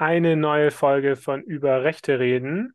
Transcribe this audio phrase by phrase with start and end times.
[0.00, 2.72] eine neue Folge von Über Rechte reden.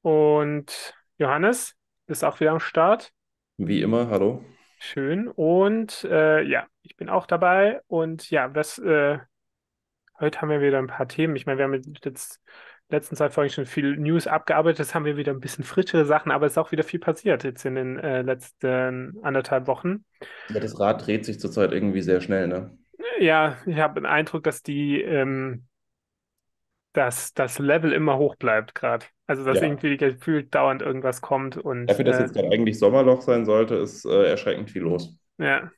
[0.00, 1.74] Und Johannes,
[2.06, 3.12] bist auch wieder am Start.
[3.58, 4.42] Wie immer, hallo.
[4.78, 5.28] Schön.
[5.28, 7.82] Und äh, ja, ich bin auch dabei.
[7.86, 9.18] Und ja, was, äh,
[10.18, 11.36] heute haben wir wieder ein paar Themen.
[11.36, 12.40] Ich meine, wir haben jetzt
[12.88, 14.78] letzten zwei Folgen schon viel News abgearbeitet.
[14.78, 17.44] Jetzt haben wir wieder ein bisschen frischere Sachen, aber es ist auch wieder viel passiert
[17.44, 20.06] jetzt in den äh, letzten anderthalb Wochen.
[20.48, 22.78] Ja, das Rad dreht sich zurzeit irgendwie sehr schnell, ne?
[23.18, 25.66] Ja, ich habe den Eindruck, dass die ähm,
[26.92, 29.06] dass das Level immer hoch bleibt gerade.
[29.26, 29.66] Also dass Ja.
[29.68, 33.76] irgendwie gefühlt dauernd irgendwas kommt und Dafür, dass äh, jetzt gerade eigentlich Sommerloch sein sollte,
[33.76, 35.16] ist äh, erschreckend viel los.
[35.38, 35.70] ja,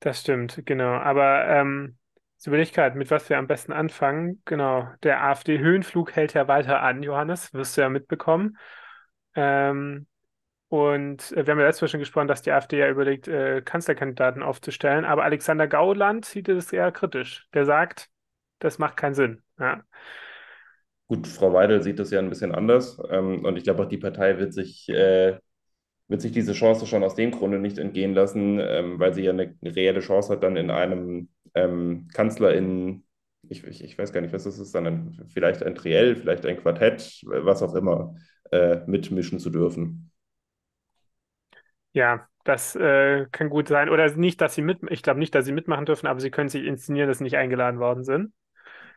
[0.00, 0.92] das stimmt, genau.
[0.94, 1.98] Aber ähm,
[2.36, 4.42] jetzt überlege gerade, mit was wir am besten anfangen.
[4.44, 8.58] Genau, der AfD-Höhenflug hält ja weiter an, Johannes, wirst du ja mitbekommen.
[9.34, 10.06] Ähm,
[10.68, 13.62] und äh, wir haben ja letztes Mal schon gesprochen, dass die AfD ja überlegt, äh,
[13.62, 17.48] Kanzlerkandidaten aufzustellen, aber Alexander Gauland sieht es eher kritisch.
[17.54, 18.10] Der sagt,
[18.58, 19.42] das macht keinen Sinn.
[19.58, 19.82] Ja.
[21.08, 22.98] Gut, Frau Weidel sieht das ja ein bisschen anders.
[23.10, 25.38] Ähm, und ich glaube auch, die Partei wird sich, äh,
[26.08, 29.32] wird sich diese Chance schon aus dem Grunde nicht entgehen lassen, ähm, weil sie ja
[29.32, 33.04] eine, eine reelle Chance hat, dann in einem ähm, Kanzler in,
[33.48, 36.46] ich, ich, ich weiß gar nicht, was das ist, dann ein, vielleicht ein Triell, vielleicht
[36.46, 38.16] ein Quartett, was auch immer,
[38.52, 40.10] äh, mitmischen zu dürfen.
[41.92, 43.88] Ja, das äh, kann gut sein.
[43.88, 46.48] Oder nicht, dass sie mit, ich glaube nicht, dass sie mitmachen dürfen, aber sie können
[46.48, 48.32] sich inszenieren, dass sie nicht eingeladen worden sind.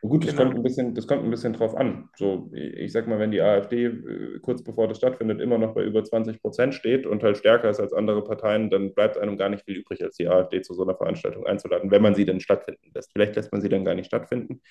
[0.02, 0.56] Gut, das kommt Genau.
[0.56, 2.08] ein bisschen, das kommt ein bisschen drauf an.
[2.16, 5.82] So, ich sag mal, wenn die AfD äh, kurz bevor das stattfindet immer noch bei
[5.84, 9.50] über 20 Prozent steht und halt stärker ist als andere Parteien, dann bleibt einem gar
[9.50, 12.40] nicht viel übrig, als die AfD zu so einer Veranstaltung einzuladen, wenn man sie denn
[12.40, 13.12] stattfinden lässt.
[13.12, 14.62] Vielleicht lässt man sie dann gar nicht stattfinden.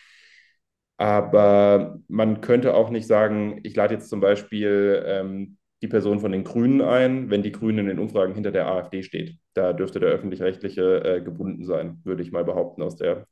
[0.98, 6.32] Aber man könnte auch nicht sagen, ich lade jetzt zum Beispiel ähm, die Person von
[6.34, 9.38] den Grünen ein, wenn die Grünen in den Umfragen hinter der AfD steht.
[9.54, 13.28] Da dürfte der öffentlich-rechtliche äh, gebunden sein, würde ich mal behaupten, aus der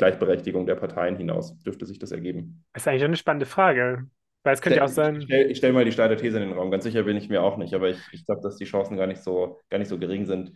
[0.00, 2.64] Gleichberechtigung der Parteien hinaus dürfte sich das ergeben.
[2.72, 4.08] Das ist eigentlich eine spannende Frage.
[4.42, 6.58] Weil es könnte ja auch Ich sein, stelle stell mal die steile These in den
[6.58, 6.70] Raum.
[6.70, 9.06] Ganz sicher bin ich mir auch nicht, aber ich, ich glaube, dass die Chancen gar
[9.06, 10.52] nicht so, gar nicht so gering sind,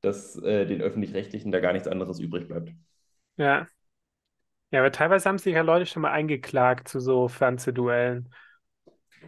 [0.00, 2.70] dass äh, den Öffentlich-Rechtlichen da gar nichts anderes übrig bleibt.
[3.36, 3.68] ja.
[4.72, 8.28] Ja, aber teilweise haben sich ja Leute schon mal eingeklagt zu so Fernsehduellen.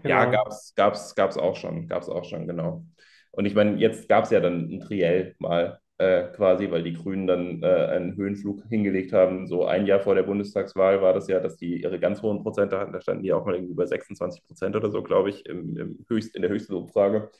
[0.06, 0.26] Ja, Genau.
[0.26, 2.84] gab's, gab's, gab's auch schon, gab's auch schon, genau.
[3.30, 6.92] Und ich meine, jetzt gab es ja dann ein Triell mal äh, quasi, weil die
[6.94, 9.47] Grünen dann äh, einen Höhenflug hingelegt haben.
[9.48, 12.78] So ein Jahr vor der Bundestagswahl war das ja, dass die ihre ganz hohen Prozente
[12.78, 12.92] hatten.
[12.92, 16.04] Da standen die auch mal irgendwie bei 26 Prozent oder so, glaube ich, im, im
[16.08, 17.31] höchst, in der höchsten Umfrage.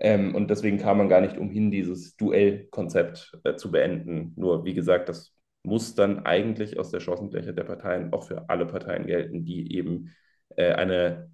[0.00, 4.32] Ähm, und deswegen kam man gar nicht umhin, dieses Duellkonzept äh, zu beenden.
[4.36, 5.32] Nur, wie gesagt, das
[5.62, 10.10] muss dann eigentlich aus der Chancengleichheit der Parteien auch für alle Parteien gelten, die eben
[10.56, 11.30] äh, eine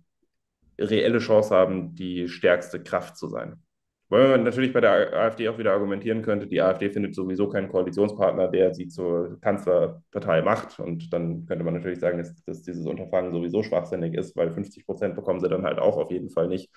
[0.78, 3.62] reelle Chance haben, die stärkste Kraft zu sein.
[4.10, 7.68] Weil man natürlich bei der AfD auch wieder argumentieren könnte, die AfD findet sowieso keinen
[7.68, 10.80] Koalitionspartner, der sie zur Kanzlerpartei macht.
[10.80, 14.84] Und dann könnte man natürlich sagen, dass, dass dieses Unterfangen sowieso schwachsinnig ist, weil 50
[14.84, 16.70] Prozent bekommen sie dann halt auch auf jeden Fall nicht.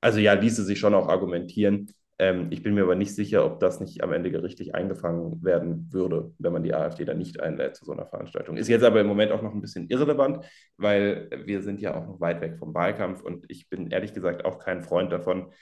[0.00, 1.88] Also ja, ließe sich schon auch argumentieren.
[2.18, 5.88] Ähm, ich bin mir aber nicht sicher, ob das nicht am Ende gerichtlich eingefangen werden
[5.92, 8.56] würde, wenn man die AfD dann nicht einlädt zu so einer Veranstaltung.
[8.56, 10.42] Ist jetzt aber im Moment auch noch ein bisschen irrelevant,
[10.78, 14.46] weil wir sind ja auch noch weit weg vom Wahlkampf und ich bin ehrlich gesagt
[14.46, 15.52] auch kein Freund davon,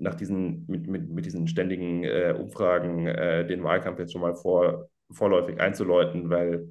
[0.00, 4.34] nach diesen, mit, mit, mit diesen ständigen äh, Umfragen äh, den Wahlkampf jetzt schon mal
[4.34, 6.68] vor, vorläufig einzuläuten, weil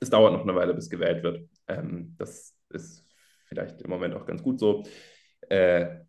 [0.00, 1.48] es dauert noch eine Weile, bis gewählt wird.
[1.68, 3.06] Ähm, das ist
[3.46, 4.82] vielleicht im Moment auch ganz gut so.
[5.48, 6.04] Äh,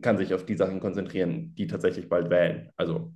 [0.00, 2.70] kann sich auf die Sachen konzentrieren, die tatsächlich bald wählen.
[2.76, 3.12] Also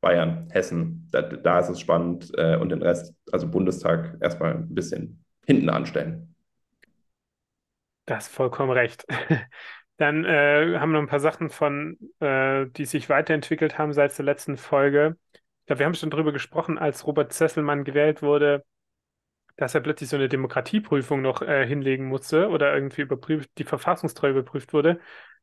[0.00, 4.74] Bayern, Hessen, da, da ist es spannend äh, und den Rest, also Bundestag, erstmal ein
[4.74, 6.34] bisschen hinten anstellen.
[8.06, 9.04] Das ist vollkommen recht.
[9.96, 14.16] Dann äh, haben wir noch ein paar Sachen von, äh, die sich weiterentwickelt haben seit
[14.18, 15.16] der letzten Folge.
[15.32, 18.64] Ich glaube, wir haben schon drüber gesprochen, als Robert Sesselmann gewählt wurde,
[19.56, 24.32] dass er plötzlich so eine Demokratieprüfung noch äh, hinlegen musste oder irgendwie überprüft, die Verfassungstreue
[24.32, 24.98] überprüft wurde.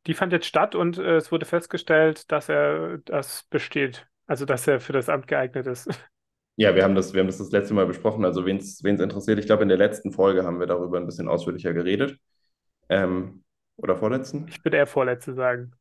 [0.06, 4.68] Die fand jetzt statt und äh, es wurde festgestellt, dass er das besteht, also dass
[4.68, 5.90] er für das Amt geeignet ist.
[6.58, 8.26] Ja, wir haben das, wir haben das das letzte Mal besprochen.
[8.26, 11.30] Also, wen es interessiert, ich glaube, in der letzten Folge haben wir darüber ein bisschen
[11.30, 12.18] ausführlicher geredet.
[12.90, 13.44] Ähm,
[13.82, 14.46] oder vorletzten?
[14.48, 15.72] Ich würde eher Vorletzte sagen.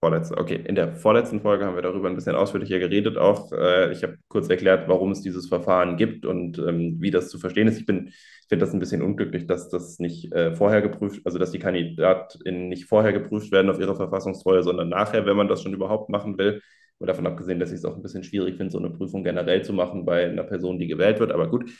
[0.00, 0.62] Vorletzte, okay.
[0.66, 3.16] In der vorletzten Folge haben wir darüber ein bisschen ausführlicher geredet.
[3.16, 7.30] Auch äh, ich habe kurz erklärt, warum es dieses Verfahren gibt und ähm, wie das
[7.30, 7.78] zu verstehen ist.
[7.78, 11.38] Ich bin, ich finde das ein bisschen unglücklich, dass das nicht äh, vorher geprüft, also
[11.38, 15.62] dass die KandidatInnen nicht vorher geprüft werden auf ihre Verfassungstreue, sondern nachher, wenn man das
[15.62, 16.60] schon überhaupt machen will.
[16.98, 19.62] Und davon abgesehen, dass ich es auch ein bisschen schwierig finde, so eine Prüfung generell
[19.64, 21.32] zu machen bei einer Person, die gewählt wird.
[21.32, 21.70] Aber gut,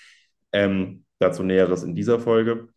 [0.53, 2.69] ähm, dazu Näheres in dieser Folge.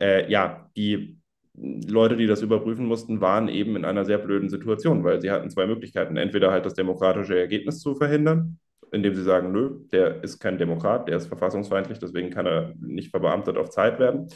[0.00, 1.20] Äh, ja, die
[1.56, 5.50] Leute, die das überprüfen mussten, waren eben in einer sehr blöden Situation, weil sie hatten
[5.50, 6.16] zwei Möglichkeiten.
[6.16, 8.58] Entweder halt das demokratische Ergebnis zu verhindern
[8.92, 13.10] indem sie sagen, nö, der ist kein Demokrat, der ist verfassungsfeindlich, deswegen kann er nicht
[13.10, 14.28] verbeamtet auf Zeit werden.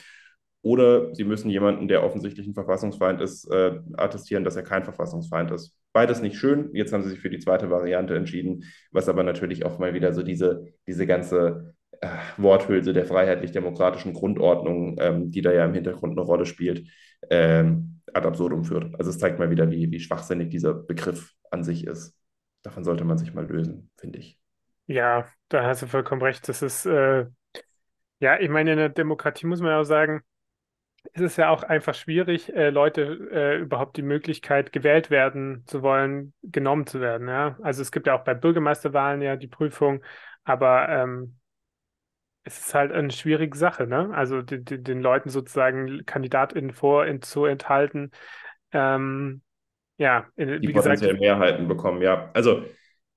[0.63, 5.51] Oder sie müssen jemanden, der offensichtlich ein Verfassungsfeind ist, äh, attestieren, dass er kein Verfassungsfeind
[5.53, 5.75] ist.
[5.95, 6.69] Beides nicht schön.
[6.75, 10.13] Jetzt haben sie sich für die zweite Variante entschieden, was aber natürlich auch mal wieder
[10.13, 16.13] so diese, diese ganze äh, Worthülse der freiheitlich-demokratischen Grundordnung, ähm, die da ja im Hintergrund
[16.13, 16.87] eine Rolle spielt,
[17.29, 18.95] ähm, ad absurdum führt.
[18.97, 22.17] Also es zeigt mal wieder, wie, wie schwachsinnig dieser Begriff an sich ist.
[22.63, 24.39] Davon sollte man sich mal lösen, finde ich.
[24.87, 26.49] Ja, da hast du vollkommen recht.
[26.49, 27.27] Das ist, äh,
[28.19, 30.23] ja, ich meine, in der Demokratie muss man ja auch sagen,
[31.15, 33.03] es ist ja auch einfach schwierig, äh, Leute
[33.33, 37.29] äh, überhaupt die Möglichkeit, gewählt werden zu wollen, genommen zu werden.
[37.29, 37.57] Ja?
[37.63, 40.03] Also es gibt ja auch bei Bürgermeisterwahlen ja die Prüfung,
[40.45, 41.40] aber ähm,
[42.45, 44.11] es ist halt eine schwierige Sache, ne?
[44.15, 48.11] Also die, die, den Leuten sozusagen KandidatInnen vorzuenthalten.
[48.73, 49.43] Ähm,
[49.99, 51.03] ja, in, die wie gesagt.
[51.19, 52.31] Mehrheiten bekommen, ja.
[52.33, 52.65] Also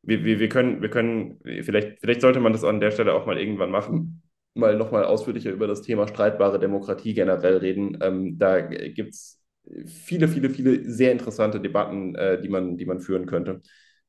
[0.02, 3.26] wir, wir, wir können, wir können, vielleicht, vielleicht sollte man das an der Stelle auch
[3.26, 4.22] mal irgendwann machen,
[4.54, 7.98] mal nochmal ausführlicher über das Thema streitbare Demokratie generell reden.
[8.02, 9.42] Ähm, da gibt es
[9.86, 13.62] viele, viele, viele sehr interessante Debatten, äh, die, man, die man führen könnte.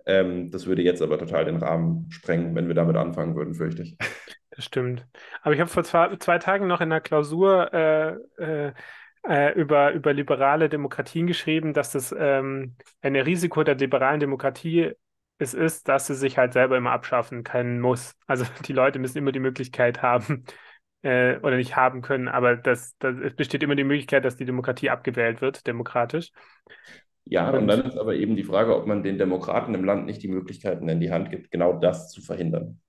[0.06, 3.82] Ähm, das würde jetzt aber total den Rahmen sprengen, wenn wir damit anfangen würden, fürchte
[3.82, 3.96] ich.
[4.54, 5.04] Das stimmt.
[5.42, 8.72] Aber ich habe vor zwei, zwei, Tagen noch in der Klausur äh, äh,
[9.26, 14.92] äh, über, über liberale Demokratien geschrieben, dass das ähm, ein Risiko der liberalen Demokratie
[15.38, 18.14] es ist, dass sie sich halt selber immer abschaffen können muss.
[18.26, 20.44] Also die Leute müssen immer die Möglichkeit haben
[21.02, 24.44] äh, oder nicht haben können, aber das, das, es besteht immer die Möglichkeit, dass die
[24.44, 26.30] Demokratie abgewählt wird, demokratisch.
[27.24, 30.06] Ja, und, und dann ist aber eben die Frage, ob man den Demokraten im Land
[30.06, 32.80] nicht die Möglichkeiten in die Hand gibt, genau das zu verhindern.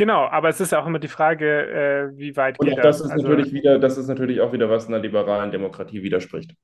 [0.00, 2.84] Genau, aber es ist auch immer die Frage, äh, wie weit und geht das?
[2.84, 6.54] Das ist also, natürlich wieder, das ist natürlich auch wieder was einer liberalen Demokratie widerspricht.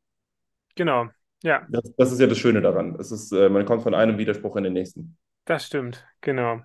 [0.74, 1.08] Genau,
[1.42, 1.66] ja.
[1.68, 2.96] Das, das ist ja das Schöne daran.
[2.98, 5.18] Es ist, äh, man kommt von einem Widerspruch in den nächsten.
[5.44, 6.62] Das stimmt, genau.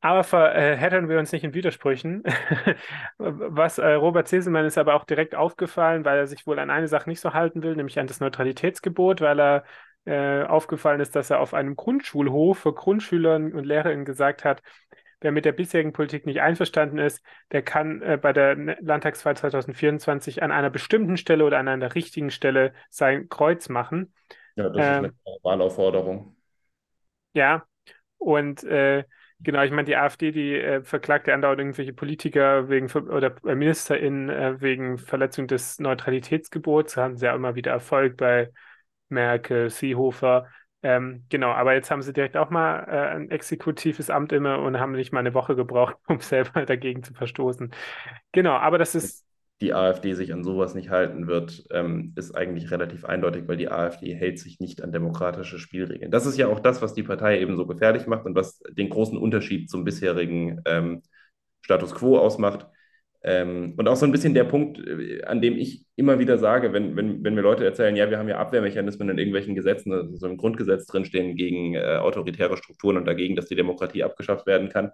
[0.00, 2.22] Aber verhättern wir uns nicht in Widersprüchen.
[3.18, 6.88] Was äh, Robert Zeselmann ist aber auch direkt aufgefallen, weil er sich wohl an eine
[6.88, 9.64] Sache nicht so halten will, nämlich an das Neutralitätsgebot, weil er
[10.06, 14.62] äh, aufgefallen ist, dass er auf einem Grundschulhof für Grundschülern und Lehrerinnen gesagt hat,
[15.20, 20.42] Wer mit der bisherigen Politik nicht einverstanden ist, der kann äh, bei der Landtagswahl 2024
[20.42, 24.12] an einer bestimmten Stelle oder an einer richtigen Stelle sein Kreuz machen.
[24.56, 26.36] Ja, das ähm, ist eine Wahlaufforderung.
[27.32, 27.66] Ja,
[28.18, 29.04] und äh,
[29.40, 33.54] genau, ich meine, die AfD, die äh, verklagt ja andauernd irgendwelche Politiker wegen oder äh,
[33.54, 36.96] MinisterInnen äh, wegen Verletzung des Neutralitätsgebots.
[36.96, 38.50] Haben sie ja immer wieder Erfolg bei
[39.08, 40.48] Merkel, Seehofer.
[40.82, 44.78] Ähm, genau, aber jetzt haben sie direkt auch mal äh, ein exekutives Amt inne und
[44.78, 47.70] haben nicht mal eine Woche gebraucht, um selber dagegen zu verstoßen.
[48.32, 49.24] Genau, aber das ist.
[49.62, 53.70] Die AfD sich an sowas nicht halten wird, ähm, ist eigentlich relativ eindeutig, weil die
[53.70, 56.10] AfD hält sich nicht an demokratische Spielregeln.
[56.10, 58.90] Das ist ja auch das, was die Partei eben so gefährlich macht und was den
[58.90, 61.02] großen Unterschied zum bisherigen ähm,
[61.62, 62.66] Status quo ausmacht.
[63.22, 66.72] Ähm, und auch so ein bisschen der Punkt, äh, an dem ich immer wieder sage,
[66.72, 70.16] wenn, wenn, wenn mir Leute erzählen, ja, wir haben ja Abwehrmechanismen in irgendwelchen Gesetzen, also
[70.16, 74.68] so im Grundgesetz drinstehen gegen äh, autoritäre Strukturen und dagegen, dass die Demokratie abgeschafft werden
[74.68, 74.92] kann.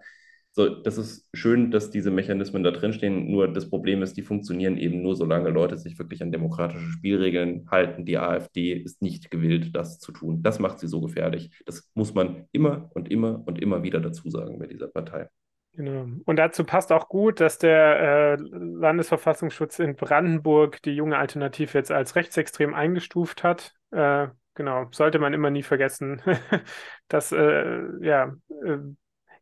[0.55, 3.31] So, das ist schön, dass diese Mechanismen da drinstehen.
[3.31, 7.67] Nur das Problem ist, die funktionieren eben nur, solange Leute sich wirklich an demokratische Spielregeln
[7.71, 8.05] halten.
[8.05, 10.43] Die AfD ist nicht gewillt, das zu tun.
[10.43, 11.51] Das macht sie so gefährlich.
[11.65, 15.29] Das muss man immer und immer und immer wieder dazu sagen bei dieser Partei.
[15.75, 16.07] Genau.
[16.27, 21.91] Und dazu passt auch gut, dass der äh, Landesverfassungsschutz in Brandenburg die junge Alternative jetzt
[21.91, 23.75] als rechtsextrem eingestuft hat.
[23.91, 26.21] Äh, genau, sollte man immer nie vergessen,
[27.09, 28.79] dass, äh, ja, äh,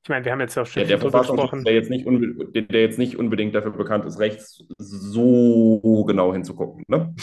[0.03, 1.65] ich meine, wir haben jetzt auch schon ja, der gesprochen.
[1.65, 6.85] Der jetzt, nicht der jetzt nicht unbedingt dafür bekannt ist, rechts so genau hinzugucken.
[6.89, 7.15] Ne?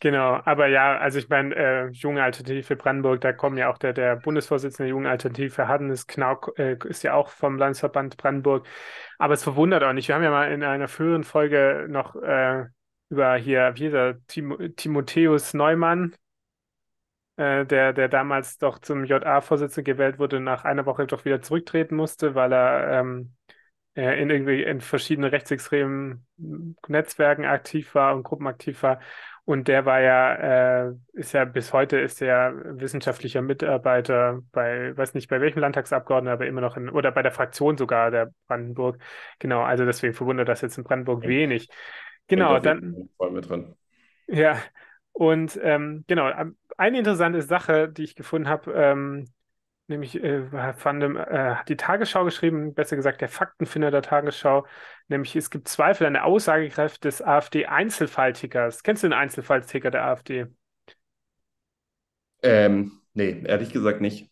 [0.00, 3.92] Genau, aber ja, also ich meine, äh, Junge Alternative Brandenburg, da kommen ja auch der,
[3.92, 8.64] der Bundesvorsitzende der Jungen Alternative Hannes Knauk, äh, ist ja auch vom Landesverband Brandenburg.
[9.18, 10.06] Aber es verwundert auch nicht.
[10.06, 12.66] Wir haben ja mal in einer früheren Folge noch äh,
[13.08, 16.14] über hier, wie der Tim Timotheus Neumann,
[17.36, 21.96] äh, der, der damals doch zum JA-Vorsitzenden gewählt wurde, nach einer Woche doch wieder zurücktreten
[21.96, 23.34] musste, weil er ähm,
[23.96, 26.26] äh, in irgendwie in verschiedenen rechtsextremen
[26.88, 29.00] Netzwerken aktiv war und Gruppen aktiv war.
[29.48, 35.14] Und der war ja, äh, ist ja bis heute ist er wissenschaftlicher Mitarbeiter bei, weiß
[35.14, 38.98] nicht bei welchem Landtagsabgeordneten, aber immer noch in, oder bei der Fraktion sogar der Brandenburg.
[39.38, 41.70] Genau, also deswegen verwundert das jetzt in Brandenburg wenig.
[42.26, 43.08] Genau, dann.
[43.16, 43.74] Voll mit drin.
[44.26, 44.58] Ja,
[45.12, 46.30] und ähm, genau,
[46.76, 49.30] eine interessante Sache, die ich gefunden habe, ähm,
[49.88, 54.66] nämlich äh, fand, äh, hat die Tagesschau geschrieben, besser gesagt der Faktenfinder der Tagesschau,
[55.08, 58.82] nämlich es gibt Zweifel an der Aussagekraft des AfD-Einzelfalltickers.
[58.82, 60.46] Kennst du den Einzelfallticker der AfD?
[62.42, 64.30] Ähm, nee, ehrlich gesagt nicht.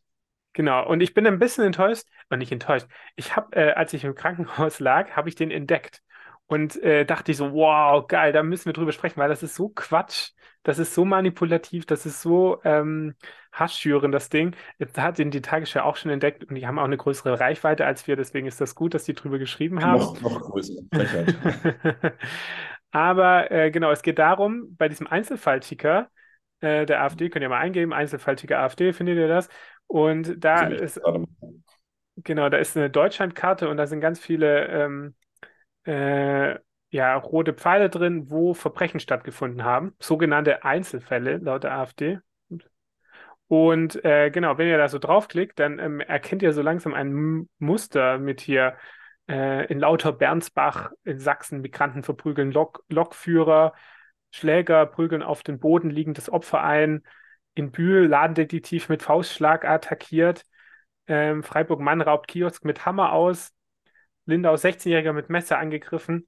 [0.52, 2.86] Genau, und ich bin ein bisschen enttäuscht, und nicht enttäuscht.
[3.14, 6.02] Ich habe, äh, als ich im Krankenhaus lag, habe ich den entdeckt
[6.46, 9.54] und äh, dachte ich so, wow, geil, da müssen wir drüber sprechen, weil das ist
[9.54, 10.30] so Quatsch,
[10.62, 13.14] das ist so manipulativ, das ist so ähm,
[13.58, 14.54] hassschürend, das Ding.
[14.78, 17.86] Jetzt hat den die Tagesschau auch schon entdeckt und die haben auch eine größere Reichweite
[17.86, 19.98] als wir, deswegen ist das gut, dass die drüber geschrieben haben.
[19.98, 20.75] Noch, noch größer.
[22.90, 26.08] Aber äh, genau, es geht darum, bei diesem Einzelfallticker
[26.60, 29.48] äh, der AfD, könnt ihr mal eingeben, Einzelfallticker AfD, findet ihr das?
[29.86, 31.00] Und da ist,
[32.16, 35.14] genau, da ist eine Deutschlandkarte und da sind ganz viele ähm,
[35.84, 36.58] äh,
[36.90, 39.94] ja, rote Pfeile drin, wo Verbrechen stattgefunden haben.
[39.98, 42.20] Sogenannte Einzelfälle laut der AfD.
[43.48, 47.48] Und äh, genau, wenn ihr da so draufklickt, dann ähm, erkennt ihr so langsam ein
[47.58, 48.76] Muster mit hier
[49.28, 53.74] äh, in lauter Bernsbach in Sachsen Migranten verprügeln Lok Lokführer,
[54.32, 57.04] Schläger prügeln auf den Boden liegendes Opfer ein,
[57.54, 60.44] in Bühl Ladendetektiv mit Faustschlag attackiert,
[61.06, 63.52] ähm, Freiburg Mann raubt Kiosk mit Hammer aus,
[64.26, 66.26] Lindau 16-Jähriger mit Messer angegriffen.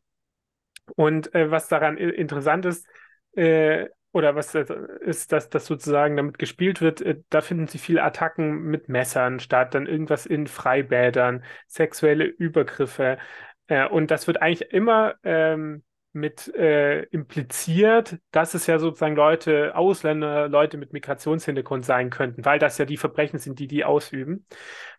[0.97, 2.87] Und äh, was daran interessant ist,
[3.33, 7.79] äh, oder was das ist, dass das sozusagen damit gespielt wird, äh, da finden sie
[7.79, 13.19] viele Attacken mit Messern statt, dann irgendwas in Freibädern, sexuelle Übergriffe.
[13.67, 19.77] Äh, und das wird eigentlich immer ähm, mit äh, impliziert, dass es ja sozusagen Leute,
[19.77, 24.47] Ausländer, Leute mit Migrationshintergrund sein könnten, weil das ja die Verbrechen sind, die die ausüben.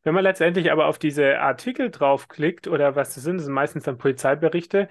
[0.04, 3.84] Wenn man letztendlich aber auf diese Artikel draufklickt, oder was das sind, das sind meistens
[3.84, 4.88] dann Polizeiberichte,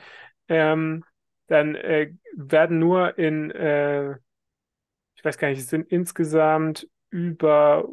[0.48, 1.04] ähm,
[1.48, 4.12] dann äh, werden nur in, äh,
[5.14, 7.88] ich weiß gar nicht, es sind insgesamt über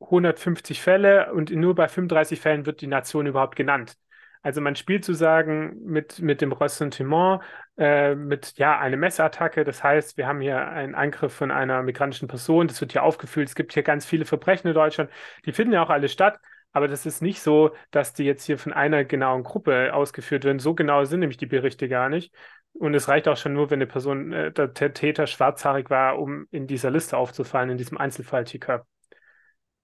[0.00, 3.96] 150 Fälle und nur bei 35 Fällen wird die Nation überhaupt genannt.
[4.42, 7.40] Also man spielt sozusagen mit, mit dem Ressentiment,
[7.78, 9.64] äh, mit ja, eine Messerattacke.
[9.64, 12.68] Das heißt, wir haben hier einen Angriff von einer migrantischen Person.
[12.68, 13.48] Das wird hier aufgeführt.
[13.48, 15.10] Es gibt hier ganz viele Verbrechen in Deutschland.
[15.46, 16.38] Die finden ja auch alle statt.
[16.72, 20.58] Aber das ist nicht so, dass die jetzt hier von einer genauen Gruppe ausgeführt werden.
[20.58, 22.34] So genau sind nämlich die Berichte gar nicht.
[22.74, 26.46] Und es reicht auch schon nur, wenn eine Person, äh, der Täter schwarzhaarig war, um
[26.50, 28.86] in dieser Liste aufzufallen, in diesem Einzelfallticker.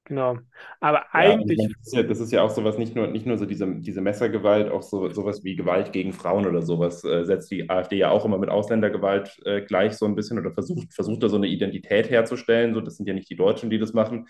[0.04, 0.38] Genau.
[0.80, 3.26] Aber Ja, eigentlich, meine, das ist ja, das ist ja auch sowas, nicht nur, nicht
[3.26, 7.24] nur so diese, diese Messergewalt, auch so, sowas wie Gewalt gegen Frauen oder sowas, äh,
[7.24, 10.94] setzt die AfD ja auch immer mit Ausländergewalt äh, gleich so ein bisschen oder versucht,
[10.94, 12.74] versucht da so eine Identität herzustellen.
[12.74, 14.28] So, das sind ja nicht die Deutschen, die das machen.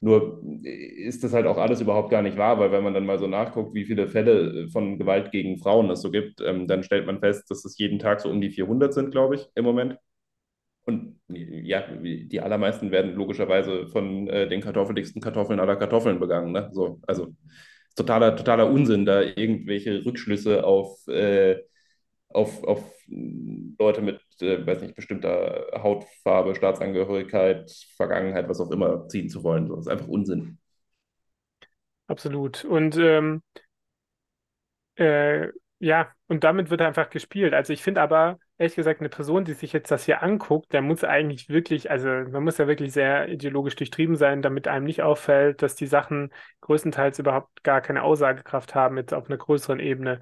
[0.00, 3.18] Nur ist das halt auch alles überhaupt gar nicht wahr, weil wenn man dann mal
[3.18, 6.82] so nachguckt, wie viele Fälle äh, von Gewalt gegen Frauen es so gibt, ähm, dann
[6.82, 9.64] stellt man fest, dass es jeden Tag so um die 400 sind, glaube ich, im
[9.64, 9.98] Moment.
[10.84, 16.52] Und ja, die allermeisten werden logischerweise von äh, den kartoffeligsten Kartoffeln aller Kartoffeln begangen.
[16.52, 16.70] Ne?
[16.72, 17.34] So, also
[17.96, 21.56] totaler, totaler Unsinn, da irgendwelche Rückschlüsse auf, äh,
[22.36, 29.28] auf, auf Leute mit, äh, weiß nicht, bestimmter Hautfarbe, Staatsangehörigkeit, Vergangenheit, was auch immer ziehen
[29.28, 29.68] zu wollen.
[29.68, 30.58] Das ist einfach Unsinn.
[32.08, 32.64] absolut.
[32.64, 33.42] Und ähm,
[34.96, 37.52] Äh, ja, und damit wird einfach gespielt.
[37.54, 40.80] Also ich finde aber, ehrlich gesagt, eine Person, die sich jetzt das hier anguckt, der
[40.82, 45.02] muss eigentlich wirklich, also man muss ja wirklich sehr ideologisch durchtrieben sein, damit einem nicht
[45.02, 50.20] auffällt, dass die Sachen größtenteils überhaupt gar keine Aussagekraft haben, jetzt auf einer größeren Ebene.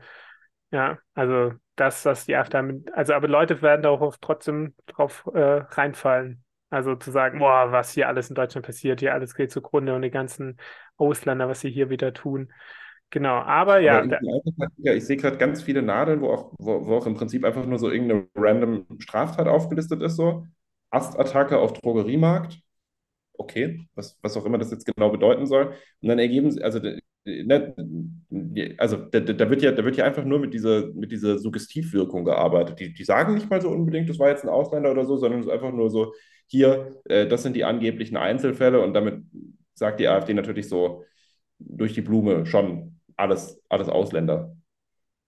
[0.71, 5.41] Ja, also das, was die AfD damit, also aber Leute werden darauf trotzdem drauf äh,
[5.41, 6.45] reinfallen.
[6.71, 10.03] Also zu sagen, boah, was hier alles in Deutschland passiert, hier alles geht zugrunde und
[10.03, 10.59] die ganzen
[10.97, 12.53] Ausländer, was sie hier wieder tun.
[13.11, 16.97] Genau, aber Aber ja, Einzelfall, ich sehe gerade ganz viele Nadeln, wo auch, wo, wo
[16.97, 20.47] auch im Prinzip einfach nur so irgendeine random Straftat aufgelistet ist, so.
[20.91, 22.61] Astattacke auf Drogeriemarkt.
[23.39, 25.75] okay, was, was auch immer das jetzt genau bedeuten soll.
[26.03, 26.81] Und dann ergeben sie, also,
[28.79, 32.25] also da, da, wird ja, da wird ja einfach nur mit dieser, mit dieser Suggestivwirkung
[32.25, 32.79] gearbeitet.
[32.81, 35.41] Die, die sagen nicht mal so unbedingt, das war jetzt ein Ausländer oder so, sondern
[35.41, 36.13] es ist einfach nur so,
[36.47, 39.23] hier, äh, das sind die angeblichen Einzelfälle und damit
[39.75, 41.05] sagt die AfD natürlich so
[41.59, 44.55] durch die Blume schon alles, alles Ausländer.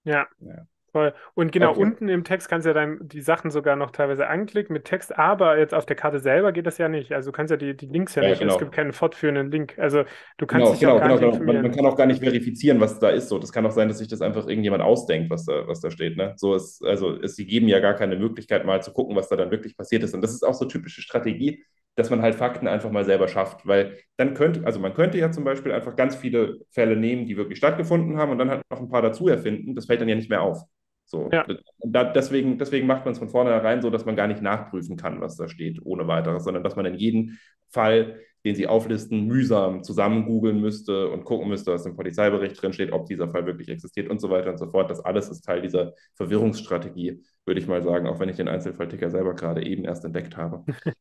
[0.05, 0.27] ja.
[0.41, 0.67] Ja.
[0.97, 1.15] Voll.
[1.35, 1.77] Und genau Okay.
[1.77, 5.17] unten im Text kannst du ja dann die Sachen sogar noch teilweise anklicken mit Text,
[5.19, 7.13] aber jetzt auf der Karte selber geht das ja nicht.
[7.13, 8.73] Also du kannst ja die, die Links ja Ja, nicht, es gibt genau.
[8.73, 9.79] keinen fortführenden Link.
[9.79, 10.05] Also
[10.39, 11.39] du kannst Genau, genau, gar genau, nicht genau.
[11.45, 13.29] Man, man kann auch gar nicht verifizieren, was da ist.
[13.29, 15.91] So, das kann auch sein, dass sich das einfach irgendjemand ausdenkt, was da, was da
[15.91, 16.17] steht.
[16.17, 16.35] Ne?
[16.37, 19.35] So ist, also es, sie geben ja gar keine Möglichkeit, mal zu gucken, was da
[19.37, 20.15] dann wirklich passiert ist.
[20.15, 21.65] Und das ist auch so typische Strategie,
[21.97, 23.67] dass man halt Fakten einfach mal selber schafft.
[23.67, 27.37] Weil dann könnte, also man könnte ja zum Beispiel einfach ganz viele Fälle nehmen, die
[27.37, 29.75] wirklich stattgefunden haben und dann halt noch ein paar dazu erfinden.
[29.75, 30.63] Das fällt dann ja nicht mehr auf.
[31.07, 31.47] So, Ja,
[31.79, 35.21] da, deswegen, deswegen macht man es von vornherein so, dass man gar nicht nachprüfen kann,
[35.21, 37.39] was da steht, ohne weiteres, sondern dass man in jedem
[37.71, 42.73] Fall, den sie auflisten, mühsam zusammen googeln müsste und gucken müsste, was im Polizeibericht drin
[42.73, 44.91] steht, ob dieser Fall wirklich existiert und so weiter und so fort.
[44.91, 49.11] Das alles ist Teil dieser Verwirrungsstrategie, würde ich mal sagen, auch wenn ich den Einzelfallticker
[49.11, 50.65] selber gerade eben erst entdeckt habe.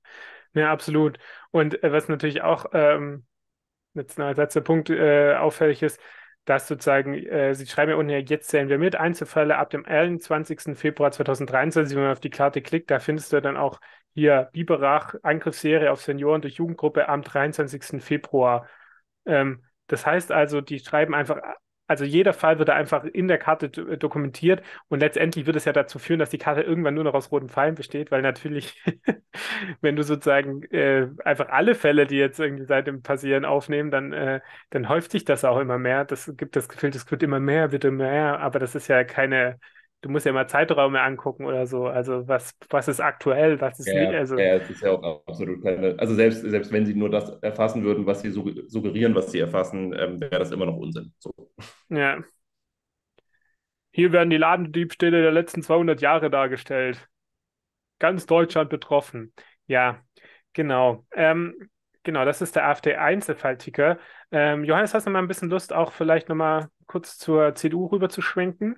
[0.54, 1.18] ja, absolut.
[1.50, 3.26] Und äh, was natürlich auch ähm,
[3.96, 6.00] jetzt als letzter Punkt äh, auffällig ist,
[6.46, 10.76] dass sozusagen, äh, Sie schreiben ja unten jetzt zählen wir mit, Einzelfälle ab dem 21.
[10.76, 13.80] Februar 2023, wenn man auf die Karte klickt, da findest du dann auch
[14.14, 18.02] hier Biberach, Angriffsserie auf Senioren durch Jugendgruppe am 23.
[18.02, 18.68] Februar.
[19.26, 21.42] Ähm, das heißt also, die schreiben einfach
[21.88, 25.74] also jeder Fall wird da einfach in der Karte dokumentiert und letztendlich wird es ja
[25.74, 28.82] dazu führen, dass die Karte irgendwann nur noch aus roten Pfeilen besteht, weil natürlich,
[29.82, 34.42] wenn du sozusagen äh, einfach alle Fälle, die jetzt irgendwie seitdem passieren, aufnehmen, dann, äh,
[34.72, 36.06] dann häuft sich das auch immer mehr.
[36.06, 39.04] Das gibt das Gefühl, das wird immer mehr, wird immer mehr, aber das ist ja
[39.04, 39.60] keine,
[40.06, 41.88] du musst ja mal Zeiträume angucken oder so.
[41.88, 45.26] Also was, was ist aktuell, was ist Ja, nicht, also ja, es ist ja auch
[45.28, 45.98] absolut keine.
[46.00, 49.40] Also selbst, selbst wenn sie nur das erfassen würden, was sie sugge- suggerieren, was sie
[49.40, 51.14] erfassen, ähm, wäre das immer noch Unsinn.
[51.20, 51.32] So.
[51.90, 52.24] ja.
[53.92, 57.08] Hier werden die Ladendiebstähle der letzten 200 Jahre dargestellt.
[58.00, 59.34] Ganz Deutschland betroffen.
[59.68, 60.04] Ja,
[60.54, 61.06] genau.
[61.14, 61.70] Ähm,
[62.04, 64.00] genau, das ist der AfD-Einzelfallticker.
[64.32, 68.10] Ähm, Johannes, hast du mal ein bisschen Lust, auch vielleicht nochmal kurz zur CDU rüber
[68.10, 68.78] zu schwenken?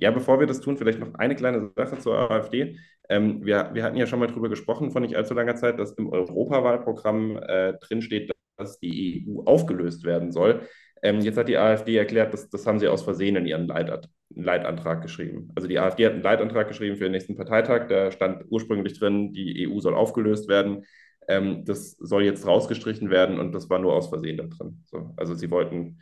[0.00, 2.78] Ja, bevor wir das tun, vielleicht noch eine kleine Sache zur AfD.
[3.08, 5.92] Ähm, wir, wir hatten ja schon mal drüber gesprochen vor nicht allzu langer Zeit, dass
[5.92, 10.62] im Europawahlprogramm äh, drinsteht, dass die EU aufgelöst werden soll.
[11.02, 14.08] Ähm, jetzt hat die AfD erklärt, dass, das haben sie aus Versehen in ihren Leitat
[14.32, 15.50] Leitantrag geschrieben.
[15.56, 17.88] Also die AfD hat einen Leitantrag geschrieben für den nächsten Parteitag.
[17.88, 20.84] Da stand ursprünglich drin, die EU soll aufgelöst werden.
[21.28, 24.82] Ähm, das soll jetzt rausgestrichen werden und das war nur aus Versehen da drin.
[24.86, 26.00] So, also sie wollten,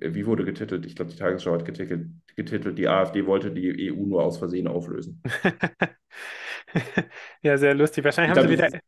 [0.00, 0.86] wie wurde getitelt?
[0.86, 4.66] Ich glaube, die Tagesschau hat getitelt, getitelt, die AfD wollte die EU nur aus Versehen
[4.68, 5.22] auflösen.
[7.42, 8.04] Ja, sehr lustig.
[8.04, 8.68] Wahrscheinlich Ich haben sie glaube, das wieder.
[8.74, 8.80] ist